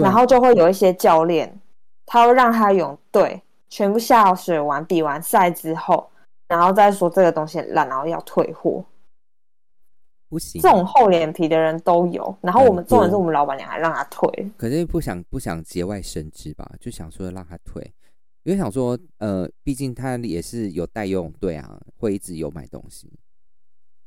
[0.00, 1.60] 然后就会有一些教练，
[2.06, 6.10] 他会让他泳队全部下水完比完赛之后，
[6.48, 8.84] 然后再说这个东西烂，然后要退货。
[10.28, 14.50] 不行，这种厚脸皮的人都有，然后我们很多重点是我们老板娘还让他退。
[14.56, 17.92] 可是不想不想节外生枝吧，就想说让他退，
[18.44, 23.10] 因为想说呃，毕竟他也是有带用，对啊，会一直有买东西。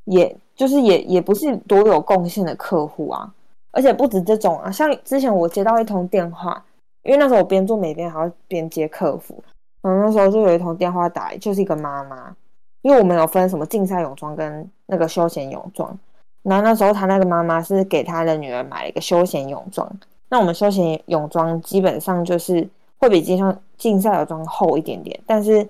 [0.05, 3.33] 也就是也也不是多有贡献的客户啊，
[3.71, 6.63] 而且不止这种啊，像之前我接到一通电话，
[7.03, 9.43] 因为那时候我边做美编还要边接客服，
[9.81, 12.35] 然后那时候就有一通电话打来，就是一个妈妈，
[12.83, 15.97] 因为我们有分什么竞赛泳装跟那个休闲泳装，
[16.43, 19.91] 然后那时候她那个妈妈是给她的女儿买了一个休闲泳装，
[20.29, 22.69] 那我们休闲泳装基本上就是
[22.99, 25.69] 会比竞赛竞赛泳装厚一点点，但是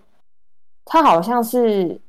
[0.84, 2.00] 他好像是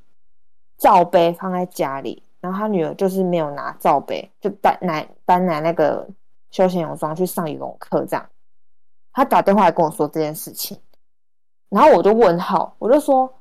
[0.78, 6.06] 罩杯放在家里，然后他女儿就是没有拿罩杯，就单拿单拿那个
[6.50, 8.26] 休闲泳装去上游泳课这样。
[9.12, 10.78] 他打电话来跟我说这件事情，
[11.70, 13.32] 然后我就问号，我就说，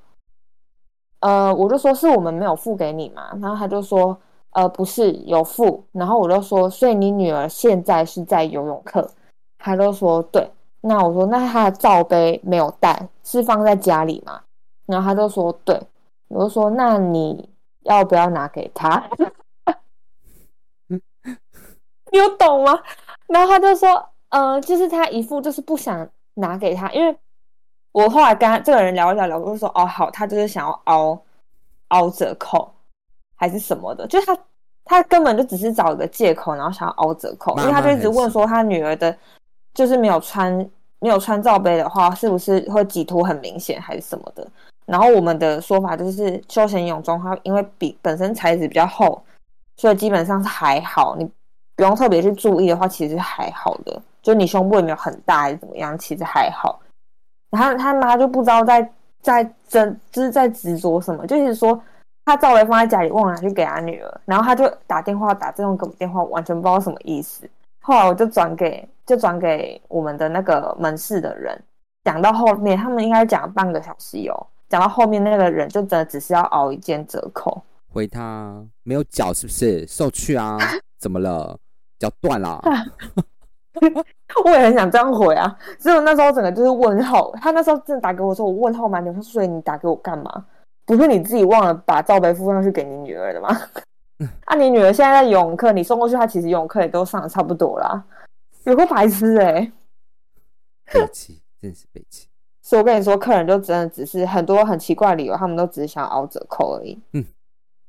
[1.19, 4.17] 呃，我就说是我们没有付给你嘛，然后他就说，
[4.51, 9.11] 呃，不是有付，然后我就说，所以你女儿现在是在游泳课，
[9.57, 10.49] 他就说对，
[10.87, 14.41] 那我说那他的罩杯没有带，是放在家里吗？
[14.85, 15.81] 然后他就说对，
[16.27, 17.49] 我就说那你
[17.83, 19.03] 要不要拿给他？
[22.11, 22.79] 你有懂吗？
[23.27, 27.17] 然后他就说，呃，就是他一副就是不想拿给他，因为
[27.91, 31.19] 我后来跟他这个人聊一聊聊，我就说，哦，好，他就是想要凹
[31.87, 32.71] 凹折扣
[33.35, 34.37] 还是什么的，就是他
[34.85, 39.17] 他根本就只是找一个借口，然后想要凹折扣，因为他就一直问说他女儿的，
[39.73, 40.69] 就是没有穿
[40.99, 44.47] 没有穿罩杯的话，是不是会挤凸很明显还是什么的？
[44.85, 49.21] 然后我们的说法就是，休闲泳装它因为比本身材质比较厚，
[49.77, 51.29] 所以基本上是还好，你
[51.75, 54.01] 不用特别去注意的话，其实还好的。
[54.21, 56.79] 就你胸部也没有很大还是怎么样，其实还好。
[57.51, 61.79] 然后他妈就不知道在在争，就是在执着什么，就是说
[62.25, 67.47] 他罩杯放在家里，忘了拿去给他女儿，然后他就打电话打这种给我电话，完全不知道什么意思。
[67.85, 71.55] 后来我就转给就转给我们的那个门市的人，
[72.03, 74.35] 讲到后面他们应该讲了半个小时有。
[74.67, 77.61] 讲到后面那个人就真的只是要熬一件折扣，
[77.93, 79.85] 回他没有脚是不是？
[79.85, 80.57] 受去啊？
[80.99, 81.55] 怎么了？
[81.99, 82.59] 脚断了？
[84.43, 87.31] 我也很想这样回啊，只有那时候整个就是问号。
[87.33, 90.45] 他那时候真的打给我说，我问号满点，我说所以你打给我干嘛？
[90.87, 93.49] 不是你自己忘了把罩杯附上去给你女儿的吗？
[94.45, 98.03] 啊，你女儿现在在游泳课，你送过去，她其实游泳课也都上的差不多啦。
[98.63, 99.71] 有个白痴哎、
[100.91, 102.27] 背气，真是背气。
[102.61, 106.99] 所以我跟你说，客人就真的只是很多很奇怪的理由，他们都只是想要凹折扣而已。
[107.13, 107.25] 嗯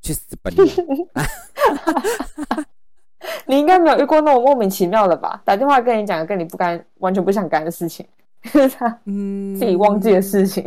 [0.03, 0.63] 去死吧你！
[3.47, 5.41] 你应该没有遇过那种莫名其妙的吧？
[5.45, 8.07] 打电话跟你讲跟你不干、完全不想干的事情，
[8.79, 10.63] 他嗯，自己忘记的事情。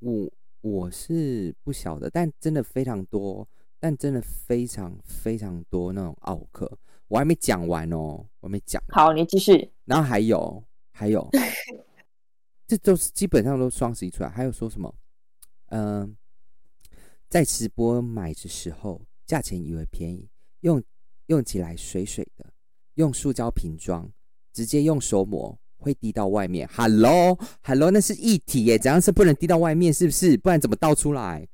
[0.00, 0.28] 我
[0.60, 3.46] 我是不晓得，但真的非常多，
[3.80, 6.70] 但真的非常非常多那种奥克，
[7.06, 8.82] 我还没讲完哦，我还没讲。
[8.88, 9.70] 好，你继续。
[9.84, 11.28] 然后还有还有，
[12.66, 14.94] 这都是基本上都双十一出来，还有说什么？
[15.70, 16.16] 嗯、
[17.28, 20.28] 在直播买的时候，价钱以为便宜，
[20.60, 20.82] 用
[21.26, 22.44] 用起来水水的，
[22.94, 24.10] 用塑胶瓶装，
[24.52, 26.68] 直接用手抹会滴到外面。
[26.72, 29.92] Hello Hello，那是一体耶，怎样是不能滴到外面？
[29.92, 30.36] 是不是？
[30.36, 31.46] 不然怎么倒出来？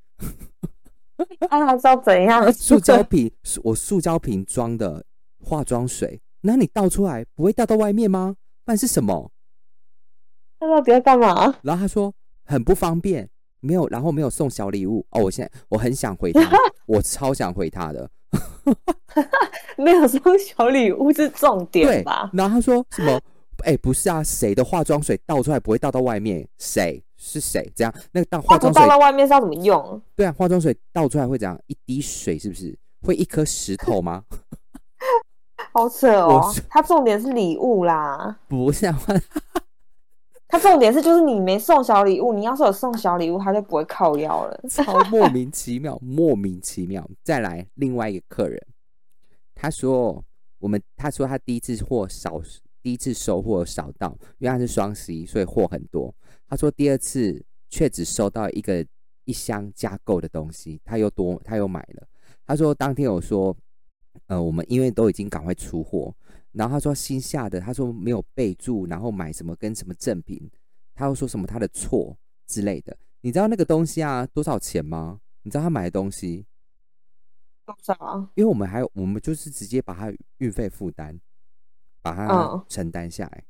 [1.48, 2.50] 啊，他知道怎样？
[2.52, 3.30] 塑胶瓶，
[3.62, 5.04] 我塑胶瓶装的
[5.42, 8.36] 化妆水，那你倒出来不会倒到外面吗？
[8.64, 9.30] 不然是什么？
[10.58, 11.54] 他到底要干嘛？
[11.62, 12.12] 然后他说
[12.44, 13.28] 很不方便，
[13.60, 15.22] 没有，然后没有送小礼物哦。
[15.24, 16.40] 我现在我很想回他，
[16.86, 18.10] 我超想回他的。
[19.76, 22.30] 没有送小礼物是重对点吧？
[22.32, 23.20] 然后他说什么？
[23.64, 26.48] 哎、不是啊，谁的化妆水倒出来不会倒到外面？
[26.58, 27.72] 谁是谁？
[27.74, 30.00] 这样那个倒化妆水倒到外面是要怎么用？
[30.14, 31.58] 对啊，化妆水倒出来会怎样？
[31.66, 34.24] 一滴水是不是会一颗石头吗？
[35.72, 36.54] 好扯哦！
[36.68, 38.96] 他重点是礼物啦，不是啊，
[40.46, 44.60] 他 重点是就是你没送小礼物，你要是有送小礼物，他就不会靠腰了。
[44.68, 47.08] 超莫名其妙，莫名其妙。
[47.24, 48.60] 再来另外一个客人，
[49.54, 50.22] 他说
[50.60, 52.40] 我们他说他第一次货少，
[52.80, 56.14] 第一次收货少到，因为他是双十一，所以货很多。
[56.48, 58.86] 他说第二次却只收到一个
[59.24, 62.06] 一箱加购的东西，他又多他又买了。
[62.46, 63.56] 他说当天有说，
[64.26, 66.14] 呃，我们因为都已经赶快出货，
[66.52, 70.50] 然后他说新下的，他说没有备注，然后买什么跟什么赠品，
[70.94, 72.96] 他又说什么他的错之类的。
[73.22, 75.20] 你知道那个东西啊多少钱吗？
[75.42, 76.44] 你知道他买的东西，
[77.64, 78.30] 多少啊？
[78.34, 81.18] 因为我们还有我们就是直接把他运费负担，
[82.02, 83.44] 把它嗯承担下来，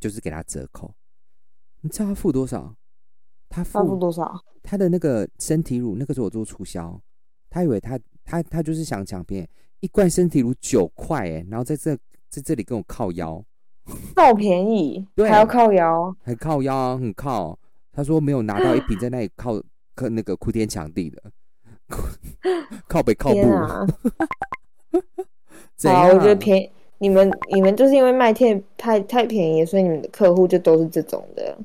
[0.00, 0.92] 就是给他折扣。
[1.82, 2.74] 你知道他付多少？
[3.48, 4.40] 他他付付多少？
[4.62, 7.00] 他的那个身体乳，那个时候我做促销，
[7.48, 9.48] 他以为他他他就是想抢便宜，
[9.80, 11.96] 一罐身体乳九块哎，然后在这
[12.28, 13.42] 在这里跟我靠腰，
[14.14, 16.14] 这么便宜，对还要靠腰？
[16.22, 17.58] 很靠腰啊，很靠。
[17.92, 19.60] 他说没有拿到一瓶，在那里靠
[19.96, 21.20] 靠那个哭天抢地的，
[22.86, 23.84] 靠北靠步，天啊！
[26.12, 31.58] 我觉得便宜，你们你们就是因为卖太太太便宜，所以你们的客户就都是这种的，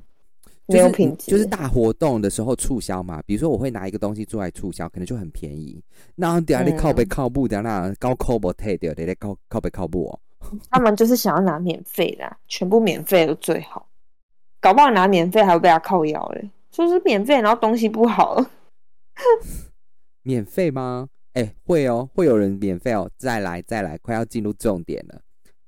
[0.67, 1.31] 没就是有品质。
[1.31, 5.81] 就是大活动的时候促销嘛，比如说我会拿一个东西做来促销，可能就很便宜。
[6.15, 10.19] 那等下你靠北嗯靠步，等下那高靠不退掉，得得靠靠北靠步哦。
[10.69, 13.87] 他们就是想要拿免费的啊、全部免费的最好，
[14.59, 18.45] 搞不好拿免费还会被他靠腰嘞，说是免费，然后东西不好。
[20.21, 21.09] 免费吗？
[21.33, 23.09] 哎、会哦，会有人免费哦。
[23.17, 25.19] 再来再来，快要进入重点了，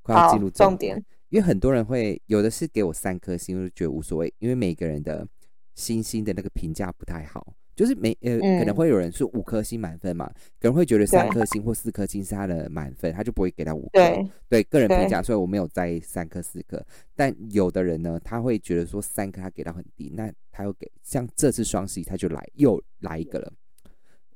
[0.02, 1.06] 快要好进入重点点。
[1.30, 5.28] 因为很多人会有的是给我三颗星，我就觉得无所谓，因为每个人的
[5.76, 10.28] 星星的那个评价不太好，就是每呃、可能嗯会有人是五颗星满分嘛，
[10.60, 13.90] 可能会觉得三颗星或四颗星是他的满分，他就不会给他五颗。
[13.94, 16.84] 对，对个人评价，所以我没有在意三颗四颗。
[17.16, 23.54] 但有的人呢，他会觉得说三颗他给到很低，那他又给像这次双十一他就来又来一个了。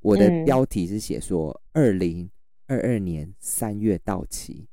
[0.02, 2.30] 我的嗯标题是写说二零
[2.68, 4.68] 二二年三月到期，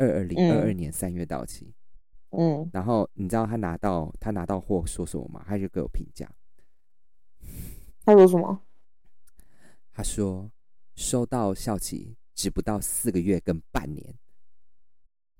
[0.00, 1.72] 二二零二二嗯年三月到期。
[2.30, 5.44] 嗯，然后你知道他拿到他拿到货说什么吗？
[5.46, 6.28] 他就给我评价，
[8.04, 8.60] 他说什么？
[9.92, 10.50] 他说
[10.94, 14.14] 收到效期只不到四个月跟半年。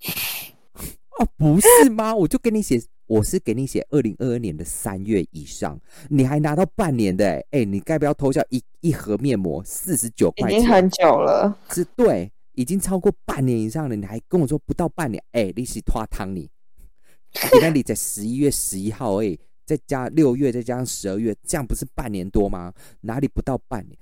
[1.18, 2.14] 哦，不是吗？
[2.14, 22.70] 我就给你写，我是给你写二零二二年的三月以上，你还拿到半年的、欸，哎、你该不要偷笑一一盒面膜四十九块钱，经很久了，是对，已经超过半年以上了，你还跟我说不到半年，哎、你是拖汤你，你那里在十一月十一号而已，再加六月，再加上十二月，这样不是半年多吗？
[23.00, 23.96] 哪里不到半年？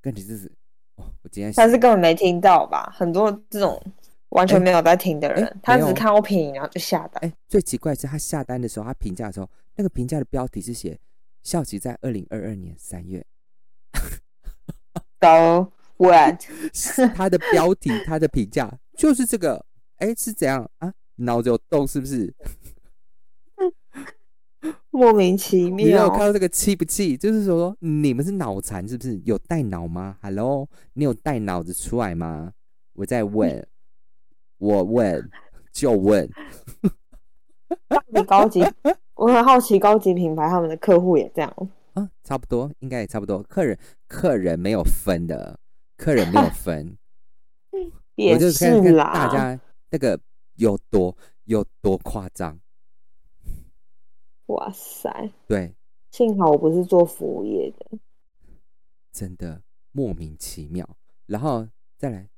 [0.00, 0.46] 跟你这是，
[0.94, 2.88] 哦，我今天但是根本没听到吧？
[2.96, 3.82] 很多这种
[4.28, 7.28] 完全没有在听的人，他只看到便宜然后就下单。
[7.28, 10.96] 哎、最奇怪的是他下单的时候，他评价的时候，那个评价的标题是写
[11.42, 13.26] 校期在二零二二年三月，
[15.18, 16.40] 都 what？
[16.72, 19.64] 是他的标题，他的评价就是这个，
[19.96, 20.92] 哎、是怎样啊？
[21.16, 22.34] 脑子有洞是不是？
[24.90, 26.20] 莫名其妙你有看。
[26.20, 27.16] 到这个气不气？
[27.16, 29.20] 就是说你们是脑残是不是？
[29.24, 32.52] 有带脑吗？Hello，你有带脑子出来吗？
[32.94, 33.66] 我在问，
[34.58, 35.30] 我问，
[35.72, 36.30] 就问，
[37.88, 38.64] 到底高级，
[39.14, 41.68] 我很好奇高级品牌他们的客户也这样哦。
[41.94, 43.42] 啊，差不多，应该也差不多。
[43.42, 43.78] 客人
[44.08, 45.58] 客人没有分的，
[46.04, 46.98] 客人没有分，
[47.72, 47.80] 我
[48.16, 50.20] 也就是看看啦，大家那个
[50.56, 52.60] 有多有多夸张。
[54.48, 55.74] 哇塞，对，
[56.10, 57.98] 幸好我不是做服务业的。
[59.10, 60.86] 真的莫名其妙。
[61.24, 62.28] 然后再来，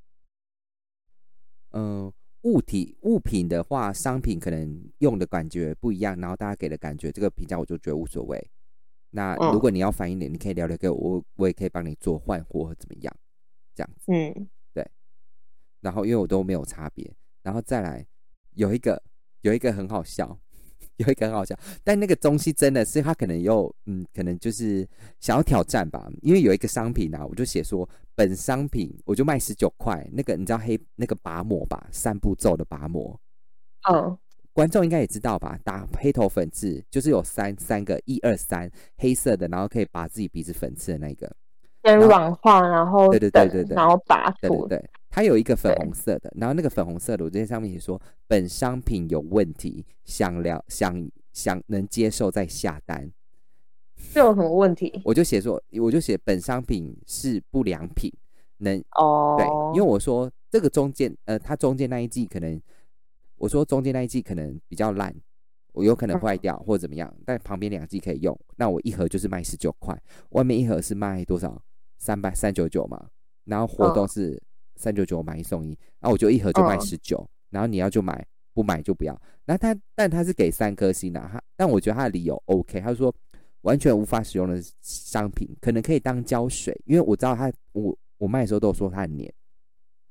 [1.71, 2.09] 嗯、
[2.43, 8.49] 物体物品的话，商品可能用的感觉不一样，然后大家给的感觉，这个评价我就觉得无所谓。
[9.09, 13.13] 那嗯如果你要反映的，你可以聊聊给我，我我也可以帮你做换货或怎么样，
[13.77, 14.11] 这样子。
[14.11, 14.83] 嗯，对
[15.81, 17.09] 然后因为我都没有差别，
[17.43, 18.03] 然后再来
[18.55, 19.01] 有一个
[19.41, 20.37] 有一个很好笑，
[20.97, 24.87] 有一个很好笑，但那个东西真的是他可能又嗯，可能就是
[25.19, 33.19] 想要挑战吧，因为有一个商品啊，我就写说本商品我就卖十九块，那个你知道黑那个拔膜吧，三步骤的拔膜，
[33.87, 34.17] 哦，
[34.53, 35.55] 观众应该也知道吧？
[35.63, 41.31] 打黑头粉刺就是有三三个一二三黑色的，然后可以拔自己鼻子粉刺的那个，
[41.87, 44.67] 先软化，然后对对对等对对然后拔出。
[44.67, 53.09] 对它有一个粉对红色的，然后那个粉红色的，我在上面写说本商品有问题，想了想想能接受再下单，
[54.13, 55.01] 这有什么问题？
[55.05, 58.11] 我就写说，我就写本商品是不良品，
[58.57, 62.61] 能哦，对，因为我说这个中间呃，它中间那一季可能，
[63.37, 65.15] 我说中间那一季可能比较烂。
[65.73, 68.35] 我有可能坏掉或者怎么样，但旁边两季可以用。
[68.55, 69.95] 那我一盒就是卖十九块，
[70.29, 71.61] 外面一盒是卖多少？
[71.97, 73.07] 三百三九九嘛。
[73.45, 74.43] 然后活动嗯是
[74.75, 75.69] 三九九买一送一，
[75.99, 79.21] 然后我就一盒就卖嗯十九、然后你要就买，不买就不要。
[79.45, 83.13] 那他但他是给三颗星的、他但我觉得他的理由 OK，他说
[83.61, 89.33] 完全无法使用的商品，可能可以当胶水，因为我知道他我我卖的时候都有说他很黏。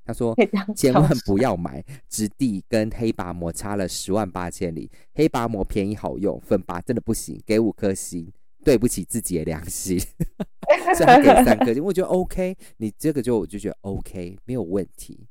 [0.03, 0.33] 他说
[0.73, 4.89] 千万不要买，质地跟黑拔膜差了十万八千里。
[5.13, 8.31] 黑拔膜便宜好用，粉拔真的不行，给五颗星，
[8.67, 15.25] 对不起自己的良心，所以他给三颗星，我觉得 OK，你这个就我就觉得 OK，没有问题，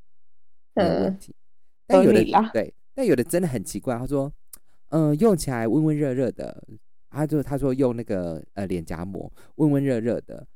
[0.72, 1.36] 没有问嗯题。
[1.86, 2.24] 但有的
[2.54, 4.32] 对，但有的真的很奇怪，他说，
[4.88, 6.64] 嗯、用起来温温热热的，
[7.10, 10.46] 他就他说用那个呃脸颊膜温温热热的，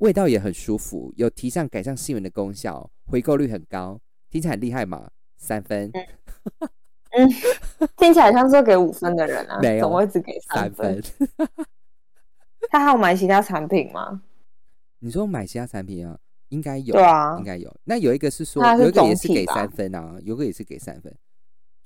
[0.00, 5.10] 味道也很舒服，有提上改善性能的功效，回购率很高，听起来很厉害嘛？
[5.38, 5.90] 三分，
[7.96, 11.02] 听起来像是会给五分的人啊，没有怎么会只给三分？
[12.70, 14.22] 他还有买其他产品吗？
[15.00, 16.18] 你说买其他产品啊？
[16.50, 17.74] 应该有，对啊应该有。
[17.84, 21.14] 那有一个是说，有一个也是给三分啊，有一个也是给三分，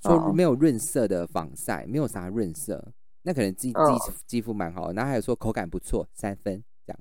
[0.01, 4.91] 说哦没有润色的防晒，没有啥润色，那可能自己自己哦肌肤蛮好。
[4.91, 6.99] 然后还有说口感不错，三分这样。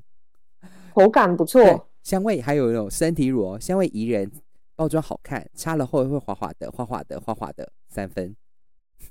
[0.95, 4.31] 口感不错，，香味还有那种身体乳哦，香味宜人，
[4.77, 8.35] 包装好看，擦了后会滑滑的，滑滑的，滑滑的，三分。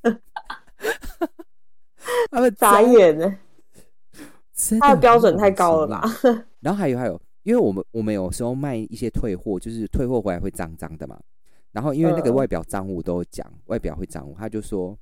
[2.32, 3.38] 他们眨眼呢，
[4.80, 6.04] 他的标准太高了吧？
[6.60, 11.20] 然后还有还有，因为我们我们有时候卖一些退货，就是退货回来会脏脏的嘛。
[11.72, 14.98] 然后因为那个嗯外表脏物都有讲，外表会脏物，他就说，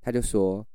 [0.00, 0.66] 他就说，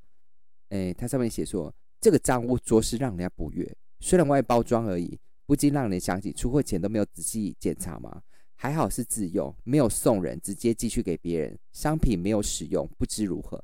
[0.69, 8.21] 哎，他上面写说这个脏污着实让人家不悦，虽然外包装而已，不禁让人想起出货前都没有仔细检查嘛。
[8.63, 13.61] 还好是自用，没有送人，直接寄去给别人，商品没有使用，不知如何。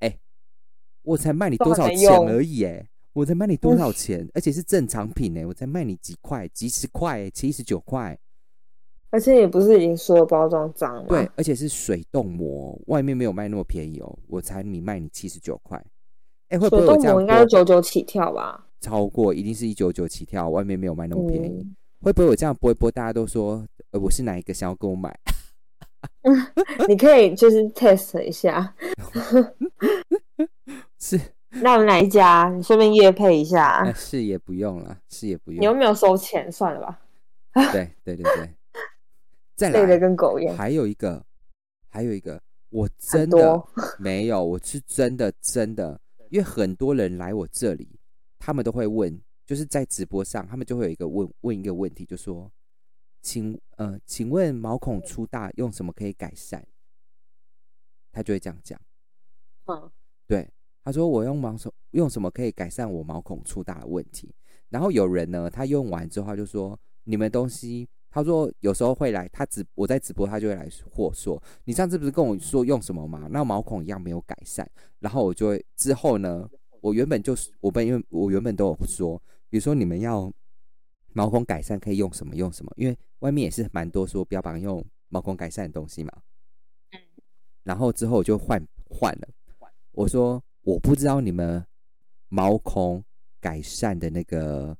[0.00, 0.14] 哎，
[1.00, 8.18] 我才卖你多少钱而已，哎，我才卖你多少钱，而且是正常品哎，我才卖你几块，几十块，七十九块，
[9.08, 11.08] 而且也不是已经说包装脏了？
[11.08, 15.82] 对，，而且是水冻膜，外面没有卖那么便宜哦，我才你卖你七十九块，
[16.50, 18.68] 哎，会不会这样应该是九九起跳吧？
[18.82, 19.32] 超过？
[19.32, 25.14] 一定是一九九起跳，外面没有卖那么便宜，嗯，会不会我这样播一播，大家都说，呃，我是哪一个想要跟我买？
[26.88, 28.74] 你可以就是 test 一下，
[30.98, 31.20] 是，
[31.50, 32.48] 那我们哪一家？
[32.56, 33.92] 你顺便夜配一下呃，。
[33.94, 37.00] 是也不用了，是也不用你又，没有收钱，算了吧，
[37.70, 38.50] 对对对对，
[39.54, 40.56] 再累的来，跟狗一样。
[40.56, 41.22] 还有一个，
[41.90, 42.40] 还有一个，
[42.70, 43.62] 我真的
[43.98, 48.00] 没有，我是真的真的，因为很多人来我这里，
[48.38, 52.50] 他们都会问，就是在直播上，他们就会有一个问问一个问题，就说，
[53.22, 56.62] 请呃，请问毛孔粗大用什么可以改善？
[58.12, 58.78] 他就会这样讲，
[59.66, 59.90] 嗯，
[60.26, 60.52] 对，
[60.84, 64.34] 他说我用毛手用什么可以改善我毛孔粗大的问题？
[64.68, 67.88] 然后有人呢，他用完之后他就说，你们东西。
[68.14, 73.26] 他说有时候会来，他直我在直播，他就会来货说，你上次不是跟我说用什么吗？
[73.30, 76.46] 那毛孔一样没有改善，然后我就会之后呢，
[76.82, 79.16] 我原本就是我本因为我原本都有说，
[79.48, 80.30] 比如说你们要
[81.12, 86.12] 毛孔改善可以用什么用什么，因为外面也是蛮多说标榜用毛孔改善的东西嘛。
[86.92, 87.00] 嗯
[87.64, 88.60] 然后之后我就换
[88.90, 89.28] 换了，
[89.92, 91.64] 我说我不知道你们
[92.28, 93.04] 毛孔
[93.40, 94.76] 改善的那个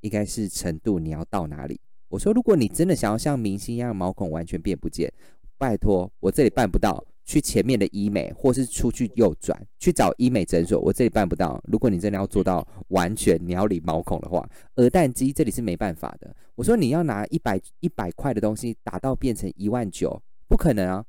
[0.00, 1.78] 应该是程度，你要到哪里？
[2.08, 5.12] 我说如果你真的想要像明星一样毛孔完全变不见，
[5.58, 11.62] 拜托我这里办不到，去前面的医美或是出去右转去找医美诊所，我这里办不到。
[11.70, 16.34] 如果你真的要做到完全你要理毛孔的话，鹅蛋肌这里是没办法的。
[16.54, 20.18] 我说你要拿一百一百块的东西打到变成一万九，
[20.48, 21.04] 不可能啊！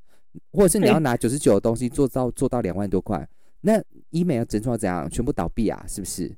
[0.51, 3.25] 或者是你要拿九十九的东西做到做到两万多块，
[3.61, 5.09] 那医美要诊所怎样？
[5.09, 5.85] 全部倒闭啊？
[5.87, 6.35] 是不是？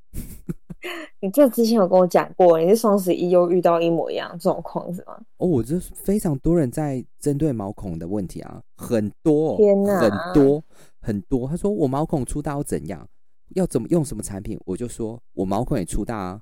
[1.19, 5.19] 你这之前有跟我讲过，你是双十一又遇到一模一样状况是吗？
[5.37, 10.63] 哦，我这非常多人在针对毛孔的问题啊，很多，天哪很多
[10.99, 11.47] 很多。
[11.47, 13.07] 他说我毛孔粗大要怎样，
[13.55, 14.59] 要怎么用什么产品？
[14.65, 16.41] 我就说我毛孔也粗大啊，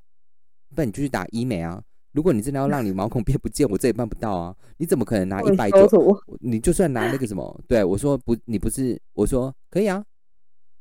[0.73, 1.83] 不然你就去打医美啊。
[2.11, 4.55] 如果你真的要让你毛孔变不见，我这也办不到啊。
[4.77, 5.87] 你怎么可能拿一百九？
[6.39, 10.03] 你就算拿那个什么，对我说不，你不是我说可以啊，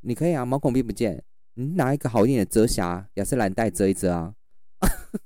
[0.01, 1.23] 你可以啊，毛孔变不见，
[1.59, 4.33] 你拿一个好一点的遮瑕雅诗兰黛遮一遮啊。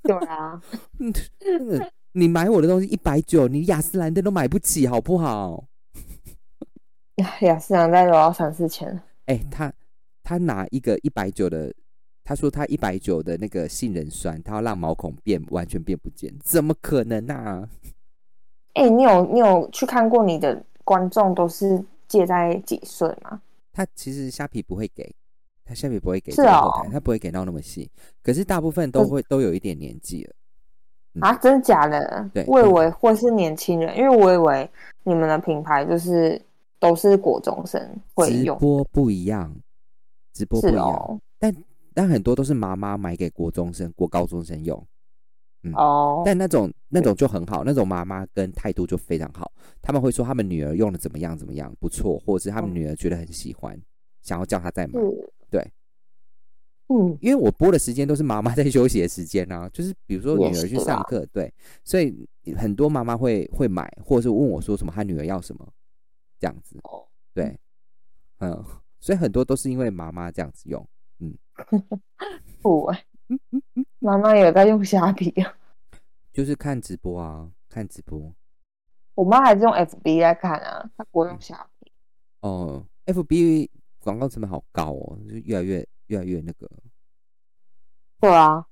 [0.01, 0.59] 对啊，
[0.97, 5.63] 那个你买我的东西一百九，你雅诗兰黛都买不起，好不好？
[7.41, 9.71] 雅诗兰黛都要三四千，哎、他
[10.23, 11.71] 他拿一个一百九的，
[12.23, 17.69] 他说他一百九的那个杏仁酸，他要让毛孔变完全变不见，怎么可能啊？
[18.73, 23.39] 哎、你有你有去看过你的观众都是介在几岁吗？
[23.71, 25.13] 他其实虾皮不会给，
[25.65, 27.89] 他下面不会给是这个后哦台，他不会给到那么细，
[28.21, 30.33] 可是大部分都会都有一点年纪了。
[31.15, 32.29] 嗯啊，真的假的？
[32.33, 34.69] 对我以为或是年轻人，因为我以为
[35.03, 36.41] 你们的品牌就是
[36.79, 37.79] 都是国中生
[38.15, 39.55] 会用，直播不一样，
[40.33, 41.55] 直播不一样，哦，但
[41.93, 44.83] 但很多都是妈妈买给国中生、国高中生用。
[45.65, 49.49] 嗯哦，但那种那种就很好，那种妈妈跟态度就非常好，
[49.81, 53.79] 他们会说他们女儿用的怎么样怎么样不错，或者是他们嗯女儿觉得很喜欢，
[54.23, 54.99] 想要叫她再买。
[55.53, 55.71] 是，对，
[56.87, 62.27] 嗯，因为我播的时间都是妈妈在休息的时间啊， 就是比如说女儿去上课，对，所以
[62.57, 65.67] 很多妈妈会会买，或者是问我说什么，她女儿要什么，
[66.39, 67.07] 这样子，哦。
[67.33, 67.57] 对，
[68.39, 68.63] 嗯，
[68.99, 70.87] 所以很多都是因为妈妈这样子用，
[71.19, 71.35] 嗯
[72.61, 73.05] 不哎，
[73.99, 75.57] 妈妈也在用虾皮啊，
[76.31, 78.33] 就是看直播啊，看直播。
[79.15, 81.91] 我妈还是用 FB 在看啊，她不会用虾皮。
[82.41, 83.69] 哦，FB
[84.03, 86.69] 广告成本好高哦，就越来越越来越那个。
[88.19, 88.65] 对啊，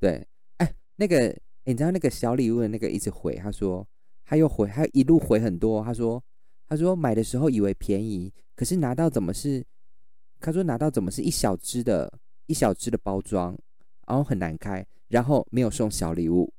[0.00, 0.26] 对，
[0.56, 3.86] 哎，那个，诶你知道那个小礼物的那个一直回，他说
[4.24, 6.22] 他又回，他一路回很多，他说
[6.66, 9.64] 他说买的时候以为便宜，可是拿到怎么是，
[10.40, 12.12] 他说拿到怎么是一小只的，
[12.46, 13.56] 一小只的包装，
[14.06, 16.52] 然后很难开，然后没有送小礼物，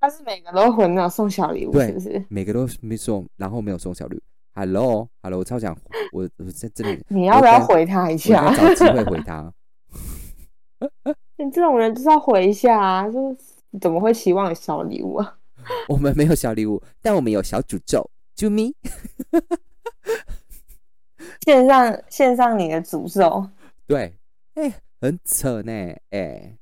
[0.00, 2.24] 他是每个都会那种送小礼物，是不是？
[2.28, 4.22] 每个都没送，然后没有送小礼物。
[4.58, 5.72] Hello，Hello，我超想，
[6.10, 8.52] 我我在这里， 你要不要回他一下？
[8.52, 9.52] 在找机会回他。
[11.38, 13.36] 你这种人就是要回一下啊，就是
[13.80, 15.38] 怎么会希望有小礼物啊？
[15.88, 18.74] 我们没有小礼物，但我们有小诅咒，啾咪。
[21.42, 23.48] 线上线上你的诅咒，
[23.86, 24.12] 对，
[24.54, 25.72] 哎、很扯呢，
[26.10, 26.52] 哎、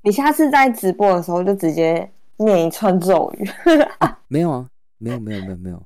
[0.00, 3.46] 你下次在直播的时候就直接念一串咒语。
[4.28, 4.66] 没有啊，
[4.96, 5.82] 没有，没有，没有，没有，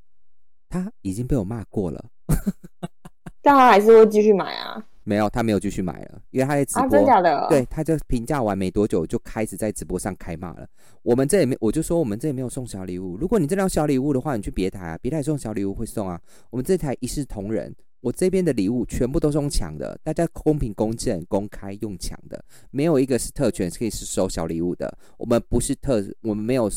[0.69, 2.05] 他已经被我骂过了，
[3.43, 4.85] 但他还是会继续买啊！
[5.05, 7.47] 没有，他没有继续买了，因为他在直播，啊，真假的？
[7.49, 10.69] 对，，他就评价完没多久就开始在直播上开骂了。
[11.03, 13.17] 我们这里没，我就说我们这里没有送小礼物。
[13.17, 16.21] 如果你真的要小礼物的话，你去别台啊，别台送小礼物会送啊。
[16.51, 24.95] 我们这台一视同仁，我这边的礼物全部都是用抢的，大家公平公正、公开用抢的，没有一个是特权是可以是收小礼物的。
[25.17, 26.69] 我们不是特，我们没有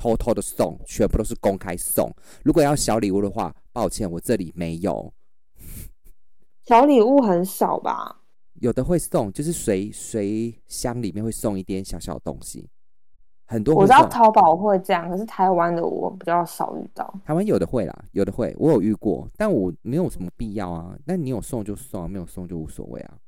[0.00, 2.10] 偷偷的送，全部都是公开送。
[2.42, 5.12] 如果要小礼物的话，抱歉，我这里没有。
[6.62, 8.22] 小礼物很少吧？
[8.54, 12.66] 有的会送，就是随随箱里面会送一点小小的东西，
[13.44, 14.06] 很多我知道。
[14.08, 17.12] 淘宝会这样，可是台湾的我比较少遇到。
[17.26, 20.96] 台湾有的会啦，有的会，我有遇过，但我没有什么必要啊。
[21.04, 23.18] 那你有送就送啊，没有送就无所谓啊。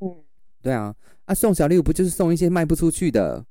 [0.00, 0.14] 嗯，
[0.62, 0.94] 对啊，
[1.24, 3.44] 啊送小礼物不就是送一些卖不出去的？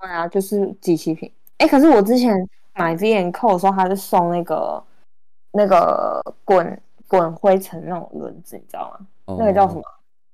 [0.00, 1.30] 对啊，就是机器品。
[1.58, 2.34] 哎、可是我之前
[2.74, 4.82] 买 V N 扣的时候，他是送那个
[5.52, 9.06] 那个滚滚灰尘那种轮子，你知道吗？
[9.26, 9.82] 哦，那个叫什么？？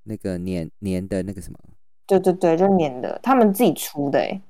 [0.04, 1.58] 那个粘粘的那个什么？
[2.06, 4.40] 对对对，就粘的，他们自己出的、欸，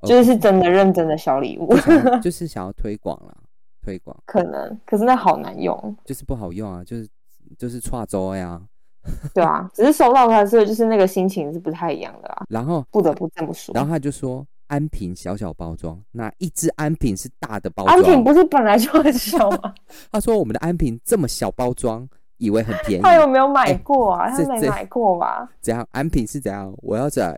[0.00, 1.74] 哦就是真的认真的小礼物，
[2.20, 3.34] 就是想要推广啦，
[3.82, 7.08] 推广可能，可是那好难用，就是不好用啊，就是
[7.56, 8.60] 就是跨州呀。
[9.32, 13.72] 对啊，只是收到它的时候，就是那个心情是不太一样的啊，然后不得不这么说。
[13.74, 18.22] 然后他就说，安瓶小小包装，那一支安瓶是大的包装安瓶。
[18.24, 19.74] 不是本来就很小吗？
[20.12, 23.02] 他说我们的安瓶这么小包装，以为很便宜。
[23.02, 24.30] 他有没有买过啊？
[24.30, 25.50] 他没买过吧？
[25.60, 25.86] 怎样？
[25.90, 26.72] 安瓶是怎样？
[26.78, 27.36] 我要这，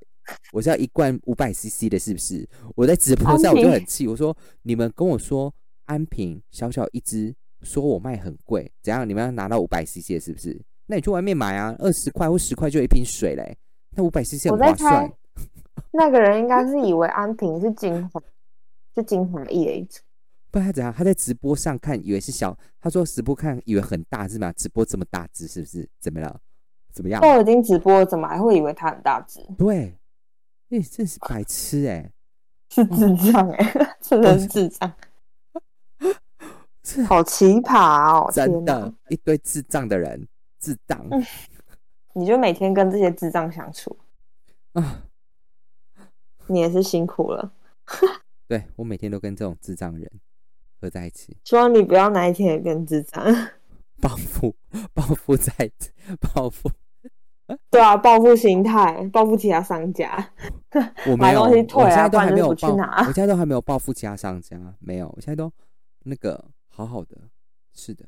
[0.53, 2.47] 我是要一罐五百 CC 的，是不是？
[2.77, 5.53] 我在直播上我就很气，我说你们跟我说
[5.87, 9.09] 安瓶小小一支，说我卖很贵，怎样？
[9.09, 10.61] 你们要拿到五百 CC 的，是不是？
[10.87, 13.57] 那你去外面买啊，二十块或十块就一瓶水嘞，
[13.97, 15.13] 那五百 CC 很划算猜。
[15.93, 18.23] 那个人应该是以为安平是精华，
[18.95, 20.03] 是精华液的一种。
[20.51, 20.93] 不然他怎样？
[20.93, 24.53] 他在直播上看以为是小，他说直播看以为很大是吗？
[24.53, 25.89] 直播这么大只是不是？
[25.99, 26.41] 怎么了？
[26.93, 27.21] 怎么样？
[27.23, 29.41] 都已经直播了，怎么还会以为他很大只？
[29.57, 29.97] 对，
[30.71, 32.11] 哎、真是白痴哎、
[32.69, 34.93] 是智障哎、真的是智障，
[36.83, 38.31] 是好奇葩哦！
[38.33, 40.27] 真的，一堆智障的人，
[40.59, 41.25] 智障、嗯
[42.13, 43.97] 你就每天跟这些智障相处，
[44.73, 45.05] 啊！
[46.51, 47.53] 你也是辛苦了。
[48.47, 50.11] 对我每天都跟这种智障人
[50.81, 53.25] 合在一起，希望你不要哪一天也变智障。
[54.01, 54.55] 报复，
[54.93, 55.53] 报复在，
[56.21, 56.71] 报复。
[57.69, 60.33] 对啊，报复心态，报复其他商家。
[61.07, 65.53] 我没有，买东西退啊我现在都还没有去拿我现在都还没有报复其他商家，没有，我现在都
[66.05, 67.17] 那个好好的，
[67.75, 68.05] 是的，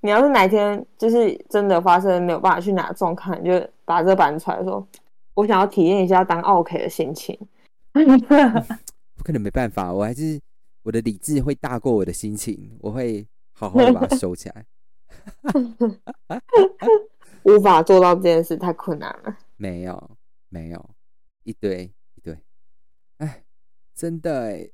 [0.00, 4.86] 你要是哪一天就是真的发生没有办法去拿状况，你就把这搬出来说，
[5.34, 7.38] 我想要体验一下当 OK 的心情。
[9.16, 10.40] 不可能没办法，我还是
[10.82, 14.64] 我的理智会大过我的心情，我会好好的把它收起来。
[17.44, 19.36] 无法做到这件事太困难了。
[19.56, 20.10] 没有，
[20.48, 20.90] 没有，
[21.44, 22.36] 一堆一堆，
[23.18, 23.42] 哎，
[23.94, 24.70] 真的哎，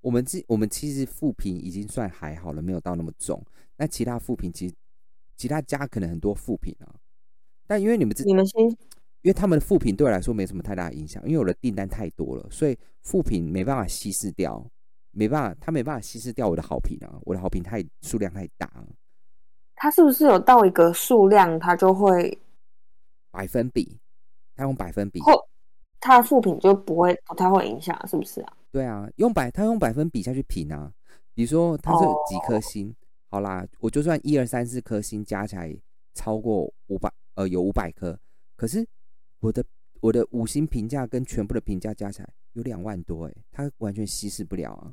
[0.00, 3.44] 我们这我们其实负评已经算还好了，没有到那么重。
[3.76, 4.74] 那其他负评其实
[5.36, 6.94] 其他家可能很多负评啊，
[7.66, 8.76] 但因为你们这你们先
[9.24, 14.62] 因为他们的副品对我来说没什么太大的影响，因为我的订单太多了，所以副品没办法稀释掉，
[15.12, 18.86] 没办法，他没办法稀释掉我的好评啊，我的好评太数量太大了，
[19.74, 22.38] 它是不是有到一个数量，它就会
[23.30, 23.98] 百分比，
[24.54, 25.32] 他用百分比，后
[25.98, 28.52] 它的副品就不会不太会影响，是不是啊？
[28.70, 30.92] 对啊，用百他用百分比下去评啊，
[31.32, 32.94] 比如说他是有几颗星，
[33.30, 35.74] 好啦，我就算一二三四颗星加起来
[36.12, 38.18] 超过五百，呃，有五百颗，
[38.54, 38.86] 可是
[39.44, 39.64] 我的
[40.00, 44.92] 我的五星评价跟全部的评价加起来有两万多，哎，他完全稀释不了啊。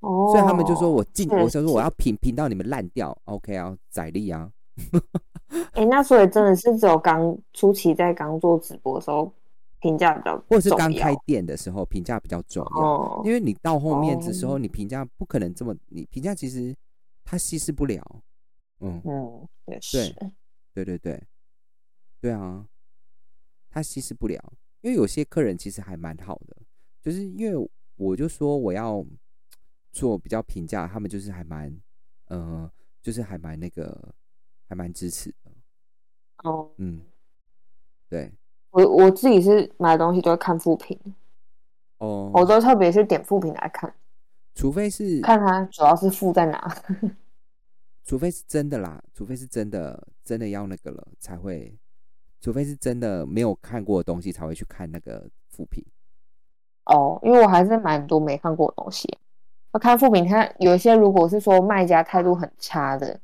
[0.00, 4.50] 哦，所以他们就说我进，确我就说我要评评到你们烂掉，OK 啊，宰力啊，
[5.72, 9.32] 哎、那所以真的是只有刚初期在刚做直播的时候
[9.80, 16.74] 评价比较重要，或者是刚开店的时候评价比较重要，哦，因为你到后面的时候哦你评价不可能这么，你评价其实
[17.24, 18.02] 它稀释不了，
[18.80, 20.14] 嗯，嗯，也是，
[20.74, 21.20] 对对对，
[22.20, 22.64] 对啊，
[23.70, 26.56] 它稀释不了，因为有些客人其实还蛮好的，
[27.00, 29.04] 就是因为我就说我要
[29.92, 31.76] 做比较平价，他们就是还蛮，
[32.26, 32.70] 呃，
[33.02, 34.14] 就是还蛮那个，
[34.68, 35.50] 还蛮支持的，
[36.44, 37.02] 哦，嗯，
[38.08, 38.32] 对，
[38.70, 40.98] 我我自己是买东西都会看副评，
[41.98, 43.94] 哦，我都特别是点副评来看，
[44.54, 46.76] 除非是看它主要是副在哪。
[48.04, 51.78] 除非是真的啦，除非是真的真的要那个了才会，
[52.40, 55.84] 除非是真的没有看过的东西才会去看那个副评。
[56.84, 59.06] 哦，因为我还是蛮多没看过的东西。
[59.70, 63.20] 我看副评，它有一些如果是说卖家态度很差的，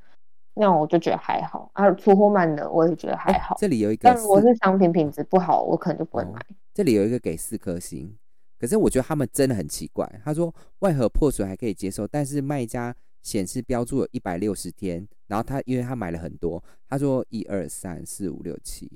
[0.52, 1.90] 那我就觉得还好啊。
[1.92, 6.40] 出货慢的我也觉得还哎好，这里有一个但如果是商品品质不好，我可能就不会哦买。
[6.74, 8.14] 这里有一个给四颗星，
[8.58, 10.06] 可是我觉得他们真的很奇怪。
[10.22, 12.94] 他说外盒破损还可以接受，但是卖家
[13.24, 18.88] 显示标注有一百六十天，然后他因为他买了很多，他说一二三四五六七，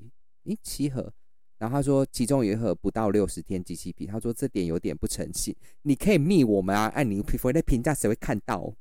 [0.45, 1.11] 诶七盒，
[1.57, 8.73] 然后他说其中有一盒不到六十天机器皮，他说这点有点不诚信，你可以密我们啊，按你皮肤那评价谁会看到？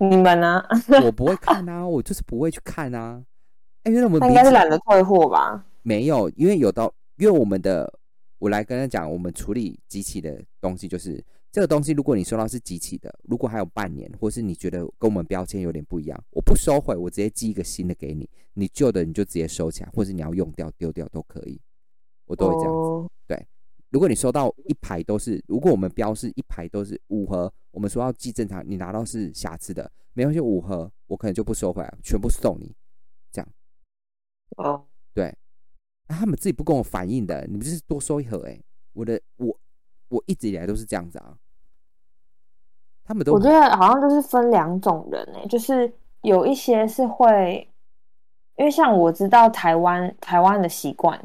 [0.00, 0.62] 你们呢？
[1.04, 3.22] 我不会看啊，我就是不会去看啊。
[3.84, 5.66] 哎，因为我们他应该是懒得退货吧？
[5.82, 7.92] 没有，因为有到，因为我们的，
[8.38, 21.60] 我来跟他讲，我们处理机器的东西就是这个东西，如果你收到是机器的，如果还有半年，或是你觉得跟我们标签有点不一样，我不收回，我直接寄一个新的给你，你旧的你就直接收起来，或者你要用掉丢掉都可以，
[22.26, 23.10] 我都会这样子。
[23.26, 23.46] 对
[23.90, 32.74] 如果你收到一排都是，如果我们标示一排都是五盒，我们说要寄正常，你拿到是瑕疵的，没关系，五盒我可能就不收回来，全部送你。
[34.56, 35.34] 哦，啊
[36.08, 38.58] 他们自己不跟我反映的，你们就是多收一盒哎、
[38.94, 39.58] 我的我
[40.08, 41.36] 我一直以来都是这样子啊，
[43.04, 45.92] 他们都我觉得好像就是分两种人诶、就是
[46.22, 47.68] 有一些是会，
[48.56, 51.20] 因为像我知道台湾台湾的习惯，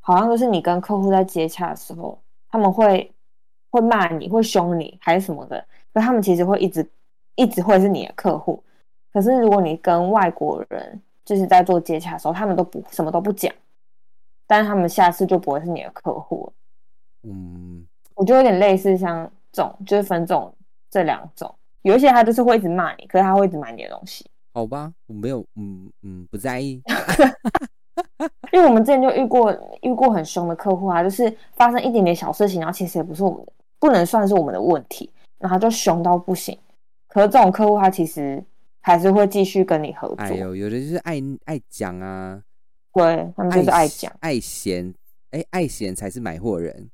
[0.00, 3.10] 好像就是你跟客户在接洽的时候，他们会
[3.70, 5.64] 会骂你，会凶你，还是什么的。
[5.92, 6.88] 可他们其实会一直
[7.34, 8.62] 一直会是你的客户。
[9.12, 13.52] 可是如果你跟外国人就是在做接洽的时候，他们都不什么都不讲，
[14.46, 16.52] 但是他们下次就不会是你的客户了。
[17.22, 20.54] 嗯，我觉得有点类似像这种，就是分这种
[20.90, 21.54] 这两种。
[21.82, 24.24] 有一些他就是会一直骂你，可是他会一直买你的东西。
[24.52, 26.80] 好吧，我没有，嗯嗯，不在意。
[28.52, 29.52] 因为我们之前就遇过
[29.82, 36.56] 遇过很凶的客户啊，就是发生一点点小事情，然后其实也不是我们的，不能算是我们的问题，然后就凶到不行。
[37.08, 38.42] 可是这种客户他其实
[38.80, 40.16] 还是会继续跟你合作。
[40.18, 42.40] 哎呦，有的就是爱爱讲啊，
[42.92, 44.94] 对他们就是爱讲爱嫌，
[45.30, 46.88] 哎，爱嫌才是买货人。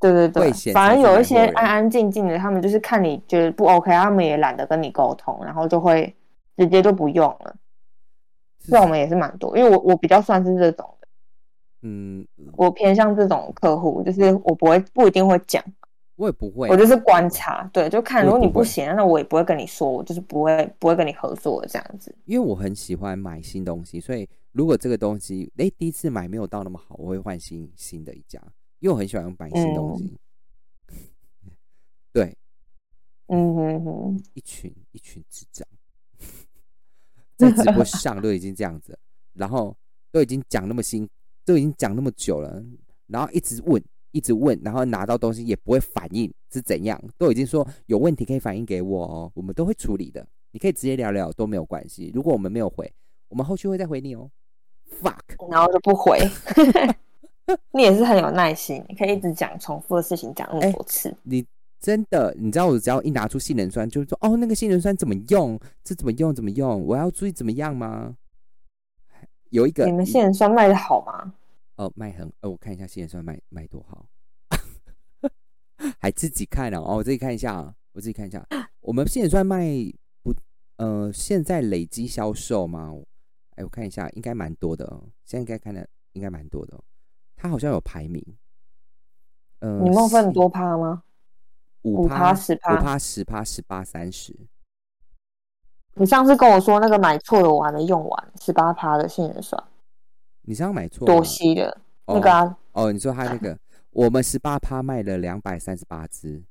[0.00, 6.14] 对对对，反而有一些安安安静静的，他们就是看你觉得不 OK，他们也懒得跟你沟通，然后就会
[6.56, 7.54] 直接就不用了。
[8.62, 11.08] 这我们也是蛮多，因为我我比较算是这种的，
[11.82, 12.26] 嗯，
[12.56, 15.64] 我偏向这种客户，就是我不会不一定会讲，
[16.16, 22.14] 我也不会，我就是观察，对，就看如果你不行，那我也不会跟你说，我就是不会不会跟你合作这样子。
[22.26, 28.38] 因为我很喜欢买新东西，所以如果这个东西哎第一次买没有到那么好，我会换新新的一家，
[28.80, 30.18] 因为我很喜欢买新东西。
[32.12, 32.36] 对，
[33.28, 35.66] 嗯哼哼，一群一群智障。
[37.38, 38.98] 在直播上都已经这样子，
[39.32, 39.74] 然后
[40.10, 41.08] 都已经讲那么新，
[41.44, 42.62] 都已经讲那么久了，
[43.06, 52.10] 然后一直问，一直问，然后拿到东西也不会反应是怎样，都已经说有问题可以反映给我哦，我们都会处理的，你可以直接聊聊都没有关系。
[52.14, 52.92] 如果我们没有回，
[53.28, 54.30] 我们后续会再回你哦。
[55.00, 56.18] Fuck，然后就不回。
[57.72, 61.16] 你也是很有耐心，你可以一直讲重复的事情讲那么多次。
[61.22, 61.46] 你。
[61.82, 65.58] 真的，你知道我只要一拿出杏仁酸，就是说哦，那个杏仁酸怎么用？
[65.82, 66.34] 这怎么用？
[66.34, 66.84] 怎么用？
[66.84, 68.14] 我要注意怎么样吗？
[69.48, 71.32] 有一个，你们杏仁酸卖的好吗？
[71.76, 74.04] 哦，卖很，呃，我看一下杏仁酸卖卖多好，
[75.98, 76.78] 还自己看了。
[76.80, 78.46] 哦，我自己看一下啊，我自己看一下。
[78.82, 79.66] 我们杏仁酸卖
[80.22, 80.34] 不，
[80.76, 82.94] 呃，现在累积销售吗？
[83.56, 84.84] 哎，我看一下，应该蛮多的。
[85.24, 86.78] 现在应该看的应该蛮多的。
[87.40, 88.22] 它好像有排名。
[89.60, 91.02] 呃，你梦分多趴吗？
[91.82, 94.36] 五趴十趴，五趴十趴十八三十。
[95.94, 99.62] 你上次跟我说那个买错了，我还没用完，十八趴的杏仁酸。
[100.42, 102.58] 你上次买错多西的那个啊？
[102.72, 103.58] 哦，你说他那个，
[103.90, 106.42] 我们十八趴卖了两百三十八支。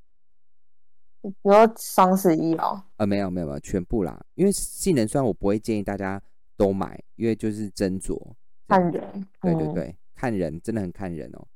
[1.21, 2.81] 你说双十一哦？
[2.97, 4.19] 呃，没有没有没有，全部啦。
[4.33, 6.19] 因为杏仁酸我不会建议大家
[6.57, 8.19] 都买，因为就是斟酌
[8.67, 9.27] 看人。
[9.41, 11.47] 对对对，看人真的很看人哦。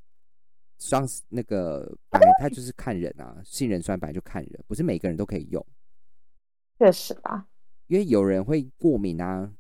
[0.80, 5.66] 双那个本来它就是看人啊，杏仁酸本来就看人，不是每个人都可以用。
[6.80, 7.48] 确实吧，
[7.88, 9.54] 因为有人会过敏啊。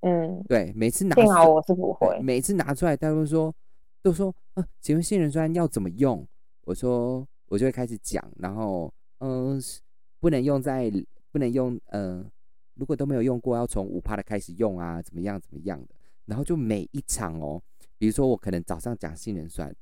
[0.00, 3.54] 嗯，对，每次拿幸好我是不会，每次拿出来，他都说
[4.02, 6.26] 都说啊，请问杏仁酸要怎么用？
[6.64, 9.58] 我说我就会开始讲，然后嗯，
[10.20, 10.92] 不能用在
[11.30, 12.30] 不能用，嗯，
[12.74, 15.94] 如果都没有用过，要从五帕的开始用啊，怎么样怎么样的？
[16.26, 17.62] 然后就每一场哦，
[18.02, 19.72] 比如说我可能早上讲杏仁酸。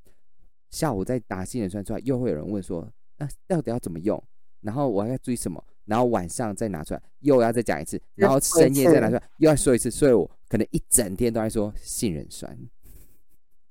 [0.68, 4.22] 下午再拿杏仁酸出来，又会有人问说：“那到底要怎么用？”
[4.60, 5.64] 然后我还要注意什么？
[5.86, 9.90] 然后晚上再拿出来，又要再讲一次，然后深夜再拿出来，又要说一次。
[9.90, 12.54] 所以我可能一整天都在说杏仁酸，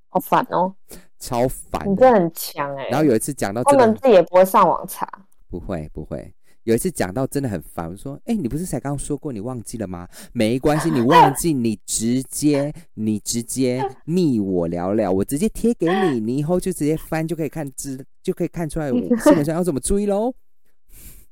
[0.07, 0.73] 好烦哦，
[1.19, 1.87] 超烦！
[1.87, 2.87] 你真的很强哎。
[2.87, 5.07] 然后有一次讲到，他们自己也不会上网查，
[5.47, 6.33] 不会不会。
[6.69, 10.07] 有一次讲到真的很烦，我说：“哎，你不是才刚刚说过你忘记了吗？
[10.33, 20.31] 没关系，你忘记你直接你直接密我聊聊，我直接贴给你，你以后就直接翻就可以看知就可以看出来我基本上要怎么注意喽。”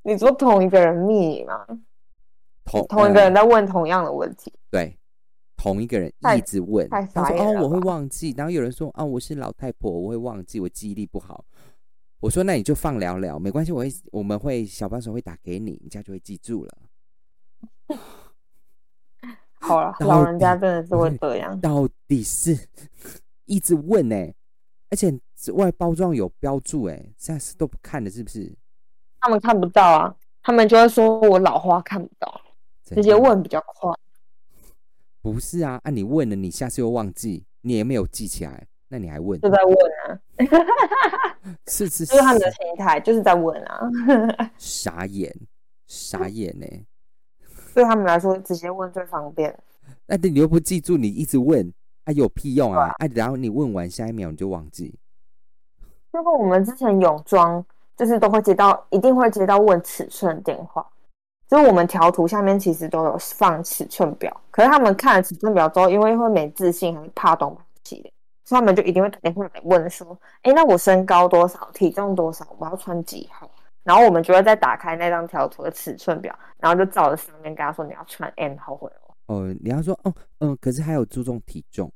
[0.02, 1.68] 你说同一个人密吗？
[2.66, 4.98] 同同一个人在问同样的问题，对，
[5.56, 11.46] 同一个人一直问，他说：“哦，我会忘记。”然后有人说：“啊，我是老太婆，我会忘记，我记忆力不好。”
[12.20, 16.78] 我说：“那你就放聊聊，没关系，我会我们会小帮手会打给你，你家就会记住了。
[19.60, 21.60] ”好了，老人家真的是会这样。
[21.62, 22.58] 到底是
[23.46, 24.16] 一直问呢？
[24.90, 25.14] 而且
[25.54, 28.52] 外包装有标注哎，现在是都不看的，是不是？
[29.20, 32.42] 他们看不到啊，他们就会说我老花看不到，
[32.84, 33.94] 直接问比较快。
[35.22, 38.66] 不是啊，啊你问了，你下次又忘记，你也没有记起来。
[38.90, 39.40] 那你还问？
[39.42, 39.76] 就在问
[40.06, 40.20] 啊，
[41.68, 43.82] 是是， 就是他们的心态，就是在问啊。
[44.58, 45.34] 傻眼，
[45.88, 46.66] 傻眼呢。
[47.76, 49.54] 对他们来说，直接问最方便。
[50.06, 51.74] 那你又不记住，你一直问，
[52.06, 52.92] 啊有屁用啊？
[52.98, 54.98] 啊，然后你问完下一秒你就忘记。
[56.14, 57.64] 就跟我们之前泳装，
[57.98, 60.88] 就是都会接到，一定会接到问尺寸电话。
[61.50, 67.56] 就是我们调图下面其实都有放尺寸表，可是他们看了尺寸表之后，因为会没自信，还是怕东。
[68.48, 73.52] 所以他们就一定会打电话来问说，哎，那我身高多少，体重多少，我要穿几号？
[73.84, 79.14] 然后我们就会再打开那张条图的尺寸表，然后就照着上面跟他说你要穿 M 号回哦。
[79.26, 81.92] 哦，你要说哦，嗯，可是还有注重体重。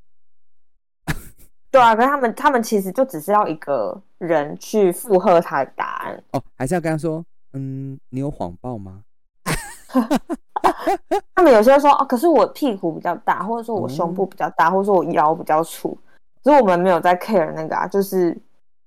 [1.71, 6.21] 对啊，可是他们他们其实就只是要一个人去附和他的答案。
[6.31, 7.23] 哦，还是要跟他说，
[7.53, 9.05] 嗯，你有谎报吗？
[11.33, 15.97] 他们有些说哦，可是我屁股比较大，或者说我胸部比较大，或者说我腰比较粗，
[16.43, 18.37] 可是我们没有在 care 那个啊，就是。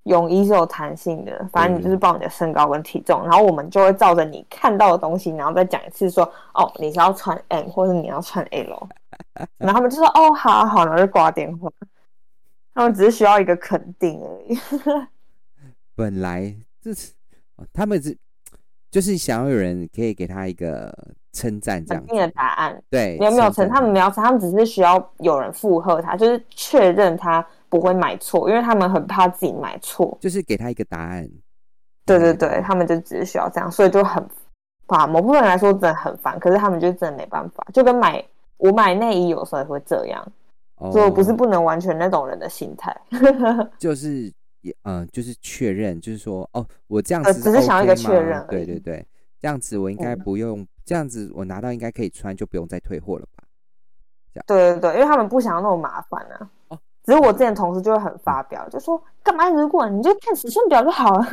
[0.04, 8.86] 泳衣是有弹性的，反正你就是报你的身高跟体重，然后我们就会照着你看到的东西，然后再讲一次说，哦，你是要穿 M 或者你要穿 L，
[9.56, 11.70] 然后他们就说，哦，好好，然后就挂电话。
[12.74, 14.58] 他们只是需要一个肯定而已。
[15.96, 17.14] 本来这是
[17.72, 18.14] 他们是
[18.90, 20.94] 就是想要有人可以给他一个
[21.34, 22.82] 称赞，这样定的答案。
[22.88, 23.68] 对，有没有称？
[23.68, 27.46] 他们没有称，他们只是需要有人附和他，就是确认他。
[27.70, 31.28] 不会买错，因为他们很怕自己买错，就是给他一个答案。
[32.06, 34.24] 对对对，他们就只是需要这样，所以就很
[34.86, 36.38] 把某部分人来说真的很烦。
[36.38, 38.24] 可是他们就真的没办法，就跟买
[38.58, 40.24] 我买内衣有时候也会这样，
[40.92, 42.96] 所以不是不能完全那种人的心态。
[43.76, 48.46] 就是也嗯，就是确认，就是说哦，我这样子只是想要一个确认。
[48.48, 49.04] 对对对，
[49.44, 53.44] 这样子我应该不用，这样子我拿到应该可以穿，就不用再退货了吧？
[54.46, 56.50] 对对对，因为他们不想要那么麻烦啊。
[56.68, 56.78] 哦。
[57.02, 59.46] 只是我之前同事就会很发表，就说干嘛？
[59.50, 61.26] 如果你就看尺寸表就好了。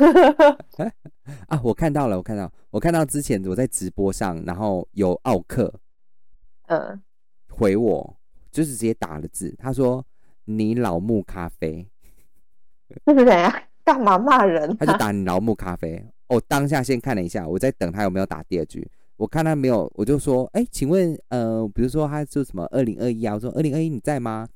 [1.48, 5.72] 啊，我看到了，我看到，我看到之前我在直播上，然后有奥克，
[6.66, 7.00] 嗯，
[7.48, 8.14] 回我
[8.50, 10.04] 就是直接打了字，他说
[10.44, 11.88] 你老木咖啡，
[13.06, 13.62] 这是谁啊？
[13.82, 14.76] 干嘛骂人？
[14.76, 16.06] 他就打你老木咖啡。
[16.28, 18.88] 哦，当下先看了一下，我在等他有没有打第二局。
[19.16, 23.34] 我看他没有，我就说，哎，请问，呃，比如说他说什么二零二一啊？
[23.34, 24.48] 我说二零二一你在吗？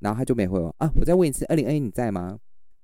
[0.00, 0.90] 然后他就没回我啊！
[0.98, 2.38] 我再问一次，二零二一你在吗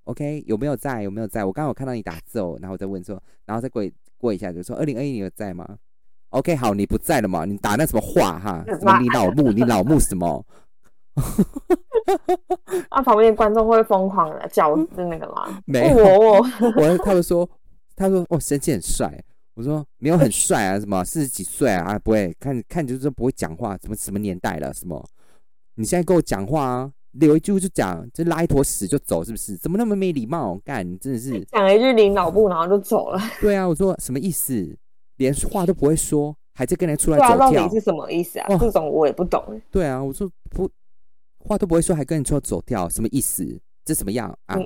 [0.05, 1.03] ？OK，有没有在？
[1.03, 1.45] 有没有在？
[1.45, 3.83] 我刚刚有看到你打字哦，然后我再问说，然后再过
[4.19, 5.79] 过一下就说二零二一你有在吗
[6.31, 7.45] ？OK，好，你不在了嘛？
[7.45, 8.63] 你打那什么话哈？
[8.67, 9.51] 什么你老木？
[9.51, 10.45] 你老木什么？
[12.91, 13.01] 啊！
[13.03, 15.63] 旁边观众会疯狂的叫是那个吗？
[15.65, 17.49] 没有， 我我他们说
[17.97, 19.21] 他说哦，神奇很帅。
[19.55, 21.99] 我说没有很帅啊，什么四十几岁啊？
[21.99, 24.73] 不会看看就是不会讲话，什么什么年代了？
[24.75, 25.03] 什么？
[25.77, 26.93] 你现在跟我讲话啊？
[27.13, 29.57] 留一句就讲，就拉一坨屎就走，是不是？
[29.57, 30.59] 怎么那么没礼貌？
[30.63, 33.19] 干，你真的是讲一句领导部，然后就走了。
[33.41, 34.77] 对啊，我说什么意思？
[35.17, 38.47] 连话都不会说，还在跟人出来走跳，到底是什么意思啊？
[38.59, 39.59] 这种我也不懂。
[39.71, 40.71] 对啊，我说不，
[41.39, 43.59] 话都不会说，还跟你出来走跳，什么意思？
[43.87, 44.59] 这什么样啊？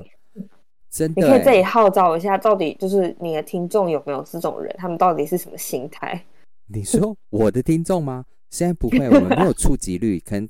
[0.91, 4.74] 真的，你可以这里号召一下，到底就是你的听众有没有这种人？
[4.78, 6.22] 他们到底是什么心态？
[6.66, 8.24] 你说我的听众吗？
[8.51, 10.49] 现在不会，我们没有触及率，可能。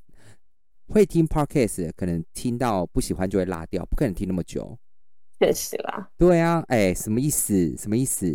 [0.92, 4.76] 会听 podcast 可能听到不喜欢就会拉掉，不可能听那么久。
[5.38, 6.10] 确实啦。
[6.18, 7.76] 对啊，哎，什么意思？
[7.76, 8.26] 什么意思？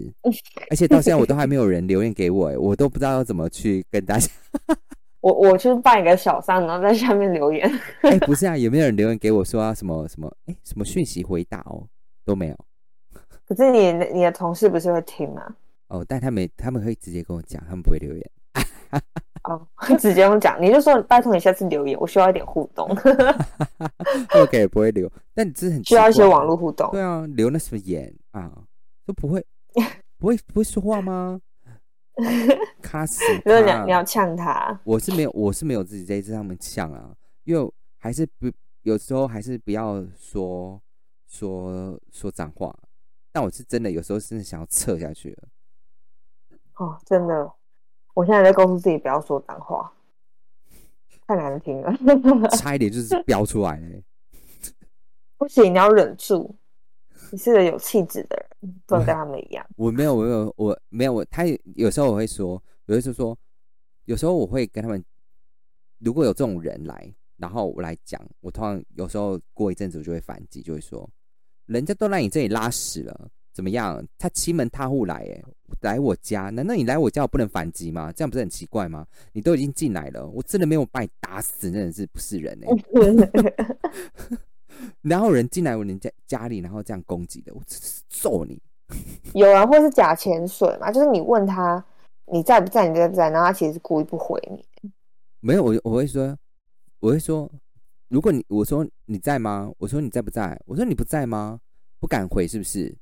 [0.70, 4.32] 而且到现在我都还没有人留言给我，哎，我都不知道要怎么去跟大家。
[5.20, 7.70] 我我去办一个小三，然后在下面留言。
[8.03, 10.34] 哎，不是啊，有没有人留言给我说啊什么什么？
[10.45, 11.86] 哎，什么讯息回答哦？
[12.26, 12.57] 都没有。
[13.47, 15.55] 可是你你的同事不是会听吗？
[15.88, 18.32] 哦，但他们他们会直接跟我讲，他们不会留言。
[19.43, 19.61] 哦，
[19.99, 22.89] 直接用讲，你就说拜托你下次留言，我需要一点互动。
[24.41, 26.89] OK，不会留，但你这很需要一些网络互动。
[26.91, 28.51] 对啊，留那什么言啊，
[29.05, 29.45] 都不会，
[30.17, 31.39] 不会不会说话吗？
[32.82, 33.21] 卡死！
[33.43, 37.13] 如果你你要呛他，我是没有，我是没有自己在这上面呛啊，
[37.43, 38.49] 因为还是不
[38.84, 40.82] 有时候还是不要说
[41.36, 42.74] 说说脏话，
[43.32, 45.48] 但我是真的有时候真的想要撤下去了。
[46.76, 47.52] 哦，真的。
[48.14, 49.92] 我现在在告诉自己不要说脏话，
[51.28, 51.94] 太难听了。
[52.52, 54.02] 差一点就是飙出来了。
[55.38, 56.56] 不行，你要忍住。
[57.32, 59.66] 你是个有气质的人，不能跟他们一样。
[59.76, 61.14] 我没有，我没有，我没有。
[61.14, 61.44] 我他
[61.76, 63.38] 有时候我会说，有的时候说，
[64.06, 65.04] 有时候我会跟他们，
[65.98, 71.10] 如果有这种人来，然后我来讲，我通常有时候过一阵子我就会反击，就会说，
[71.66, 73.30] 人家都来你这里拉屎了。
[73.53, 74.05] 怎么样？
[74.18, 75.41] 他欺门踏户来，哎，
[75.80, 78.11] 来我家，难道你来我家我不能反击吗？
[78.11, 79.07] 这样不是很奇怪吗？
[79.32, 82.68] 你都已经进来了，我真的没有把你打死，真的是不是人哎！
[85.01, 88.61] 然后人进来我人家家里，然后这样攻击的，我真是揍你！
[89.34, 90.91] 有啊，或是假潜水嘛？
[90.91, 91.82] 就是你问他
[92.26, 94.91] 你在不在，你在不在，然后他其实是故意不回你。
[95.39, 96.38] 没有，我我会说，
[96.99, 97.49] 我会说，
[98.08, 99.72] 如果你我说你在吗？
[99.78, 100.60] 我说你在不在？
[100.66, 101.60] 我说你不在吗？
[101.99, 102.95] 不敢回是不是？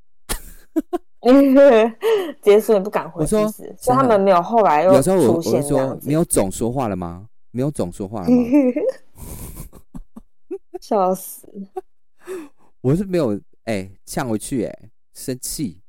[2.41, 7.28] 结束也不敢回，我说，所以他们没有后来又有时候我我说没有总说话了吗？
[7.51, 8.36] 没有总说话了吗？
[10.82, 11.47] 笑死！
[12.82, 15.80] 我是没有哎呛回去哎，生气。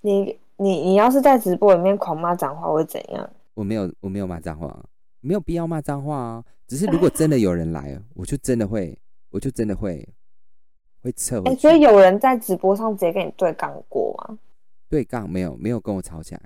[0.00, 3.28] 你你你要是在直播里面狂骂脏话会怎样？
[3.54, 4.84] 我没有我没有骂脏话，
[5.20, 6.44] 没有必要骂脏话啊。
[6.68, 8.96] 只是如果真的有人来，我就真的会，
[9.30, 10.06] 我就真的会
[11.00, 11.62] 会撤回哎、去。
[11.62, 14.38] 所以有人在直播上直接跟你对杠过吗？
[14.88, 16.42] 对杠没有没有跟我吵起来，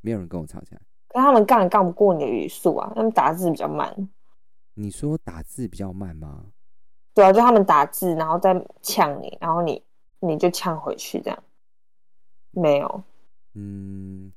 [0.00, 0.80] 没有人跟我吵起来。
[1.08, 4.08] 可他们杠也杠不过你的语速啊，他们打字比较慢。
[4.74, 6.46] 你说打字比较慢吗？
[7.14, 9.82] 对啊，就他们打字，然后再呛你，然后你
[10.20, 11.42] 你就呛回去，这样
[12.50, 13.02] 没有。
[13.54, 14.32] 嗯，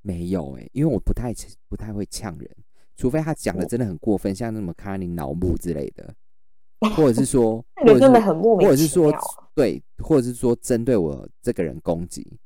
[0.00, 1.34] 没有哎、因为我不太
[1.68, 2.50] 不太会呛人，
[2.96, 6.14] 除非他讲的真的很过分，像那么卡你脑幕之类的，
[6.96, 9.12] 或者是说，或者是很莫名或者是说。
[9.54, 12.38] 对，或者是说针对我这个人攻击，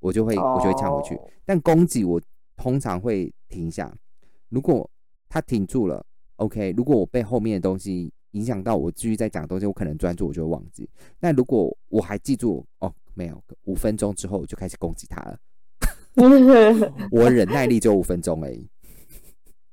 [0.00, 1.14] 我就会我就会呛回去。
[1.14, 2.18] 哦但攻击我
[2.56, 3.94] 通常会停下，
[4.48, 4.88] 如果
[5.28, 6.02] 他停住了
[6.36, 6.72] ，OK。
[6.74, 10.88] 如果我被后面的东西影响到我继续在讲东西，我可能专注，我就会忘记。
[11.20, 15.38] 那如果我还记住，哦，没有，五分钟之后我就开始攻击他了。
[17.10, 18.66] 我忍耐力就五分钟而已，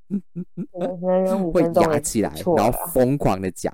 [0.09, 3.73] 会分钟也压起来然后疯狂的讲。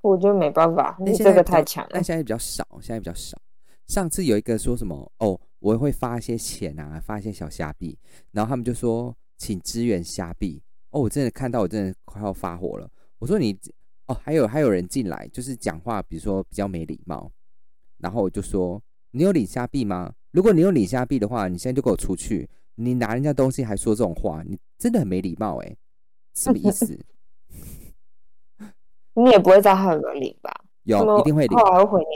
[0.00, 2.02] 我觉得没办法，你这个太强了但。
[2.02, 3.38] 现在比较少，现在比较少。
[3.86, 7.96] 上次有一个说什么哦，我会发一些钱啊，发一些小虾币，
[8.32, 10.60] 然后他们就说请支援虾币。
[10.90, 12.90] 哦，我真的看到我真的快要发火了。
[13.18, 13.56] 我说你
[14.06, 17.30] 哦，还有还有人进来，就是讲话，比如说比较没礼貌，
[17.98, 18.82] 然后我就说
[19.12, 20.12] 你有领虾币吗？
[20.32, 22.48] 如果你有领虾币的话，你现在就给我出去。
[22.74, 25.76] 你拿人家东西还说这种话，你真的很没礼貌哎、
[26.34, 26.98] 什么意思？
[29.14, 30.50] 你也不会知道他有没有领吧？
[30.84, 31.58] 有一定会领。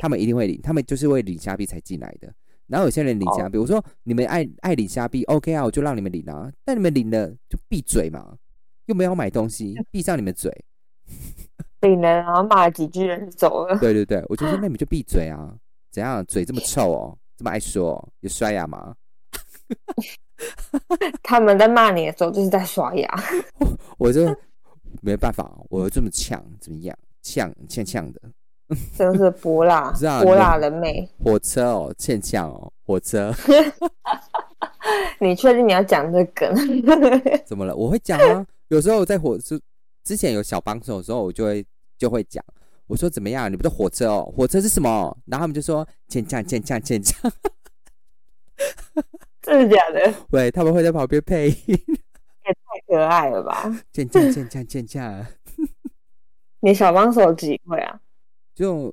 [0.01, 2.33] 他们一定会领，他们就是为领虾币才进来的。
[2.67, 6.51] 然后有些人领虾币，我说你们爱爱领虾币，OK 啊，我就让你们领啊。
[6.65, 8.37] 但你们领了就闭嘴嘛，
[8.87, 10.51] 又没有买东西， 闭上你们嘴。
[11.83, 13.79] 领了，然后骂了几句人就走了。
[13.79, 15.55] 对对对，我就说 那你们就闭嘴啊，
[15.93, 18.97] 怎样嘴这么臭哦，这么爱说哦，有刷牙吗？
[21.23, 23.09] 他们在骂你的时候就是在刷牙。
[23.99, 24.35] 我就
[25.03, 26.97] 没办法，我这么呛，怎么样？
[27.23, 28.21] 呛呛呛的，
[28.97, 31.09] 真的是博辣不是啊，泼你辣人美。
[31.19, 33.35] 火车哦，欠呛哦，火车
[35.19, 36.55] 你确定你要讲这个梗？
[37.45, 37.75] 怎么了？
[37.75, 39.61] 我会讲啊，有时候在火车
[40.05, 41.67] 之前有小帮手的时候，我就会
[41.99, 42.45] 就会讲，
[42.87, 43.51] 我说怎么样？
[43.51, 44.33] 你不是火车哦？
[44.37, 45.19] 火车是什么？
[45.27, 47.29] 然后他们就说欠呛欠呛欠呛，
[49.47, 50.13] 真的假的？
[50.31, 53.63] 喂，他们会在旁边配音，也太可爱了吧！
[53.93, 55.25] 欠呛欠呛欠呛，
[56.59, 58.01] 你小帮手几会啊？
[58.53, 58.93] 就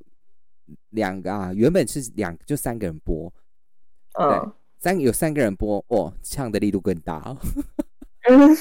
[0.91, 3.33] 两个啊，原本是两就三个人播，
[4.19, 7.35] 嗯三有三个人播，哦，唱的力度更大哦。
[8.29, 8.55] 嗯，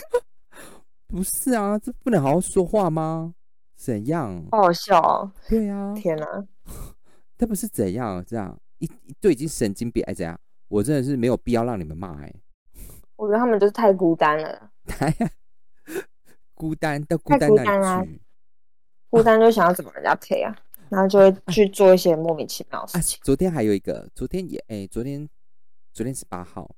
[1.07, 3.35] 不是啊，这不能好好说话吗？
[3.77, 4.43] 怎样？
[4.51, 5.31] 好好笑哦！
[5.47, 6.27] 对啊，天哪，
[7.37, 10.41] 他不是怎样这样一一都已经神经病哎，怎样？
[10.73, 12.35] 我真的是没有必要让你们骂哎，
[13.17, 14.71] 我觉得他们就是太孤单了，
[16.55, 18.23] 孤单到孤太单那孤单啦里去
[19.11, 20.57] 孤单就想要怎么人家陪啊，
[20.89, 23.21] 然后就会 去做一些莫名其妙的啊事情。！
[23.23, 25.29] 昨天还有一个，昨天也哎，昨天
[25.93, 26.75] 昨天十八号，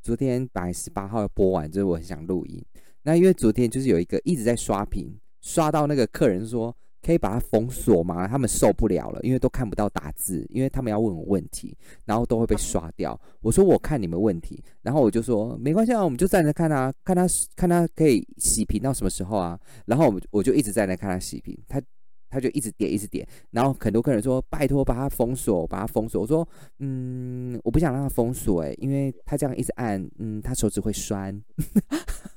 [0.00, 2.64] 昨天本来十八号要播完，就是我很想录音。
[3.02, 8.28] 那因为昨天就是有一个一直在刷屏，刷到那个客人说可以把它封锁吗？
[8.28, 13.18] 他们受不了了，因为都看不到打字，因为他们要问我问题，然后都会被刷掉。
[13.40, 17.26] 我说我看你们问题，然后我就说没关系啊，我们就站着看啊，看他
[17.56, 19.58] 看他可以洗屏到什么时候啊。
[19.86, 21.80] 然后我们我就一直在那看他洗屏，他
[22.28, 26.20] 他就一直点一直点，然后很多客人说拜托把它封锁，把它封锁。
[26.22, 26.46] 我说
[26.78, 31.42] 嗯，我不想让他封锁哎、因为他这样一直按，嗯，他手指会酸。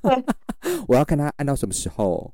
[0.88, 2.32] 我要看他按到什么时候，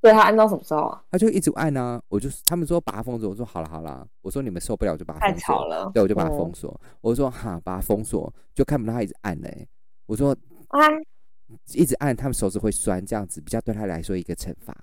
[0.00, 1.02] 对他按到什么时候啊？
[1.10, 2.00] 他就一直按啊。
[2.08, 5.54] 我就他们说把他封锁，我说好了好了，我说你们受不了我就把他太封锁。
[5.54, 5.90] 吵了。
[5.92, 6.80] 对，我就把他嗯封锁。
[7.00, 9.66] 我说哈，把他封锁，就看不到他一直按嘞、
[10.06, 10.36] 我说
[10.68, 10.80] 啊，
[11.72, 14.76] 一直按，他们手指会酸，这样子比较对他来说一个惩罚。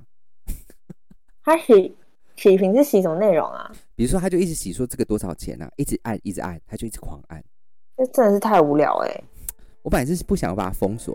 [1.43, 1.95] 他洗
[2.35, 3.71] 洗屏是洗什么内容啊？
[3.95, 7.43] 比如说，他就一直洗说这个多少钱啊，一直按，一直按，他就一直狂按。
[7.95, 9.23] 这真的是太无聊哎、
[9.83, 11.13] 我本来是不想把它封锁，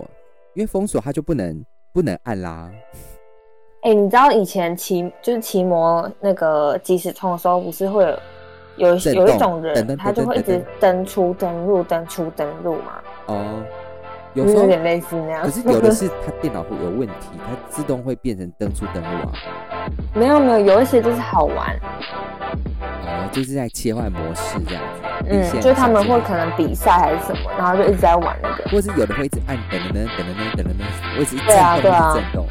[0.55, 2.71] 因为封锁他就不能不能按啦。
[3.83, 8.05] 哎你知道以前骑就是骑摩那个即时冲的时候不是会
[8.77, 12.93] 有有一种人他就会一直登出登入登出登入吗
[13.27, 13.63] 哦
[14.35, 19.33] 有有点类似那样可是有的是他电脑会有问题它自动会变成登出登录啊
[20.15, 21.77] 没有没有有一些就是好玩。
[23.31, 31.47] 就是在切换模式这样子嗯就他们会可能比赛还是什么然后就一直在玩那个或是有的会一直按等等等等等等我一直一直
[31.83, 32.47] 都是震动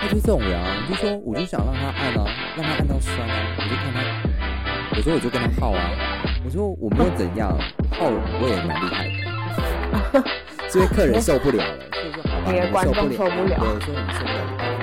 [0.00, 2.24] 他就这种人啊，我就说我就想让他按啊，
[2.56, 5.90] 让他按到酸啊，我就看他，有时候我就跟他耗啊，
[6.44, 7.56] 我说我没有怎样，
[7.92, 8.06] 耗
[8.40, 9.04] 我也蛮厉害
[10.12, 10.24] 的，
[10.70, 14.79] 是因为客人受不了了，所以说好吧，我受不了，众受不了对，所以你受不了。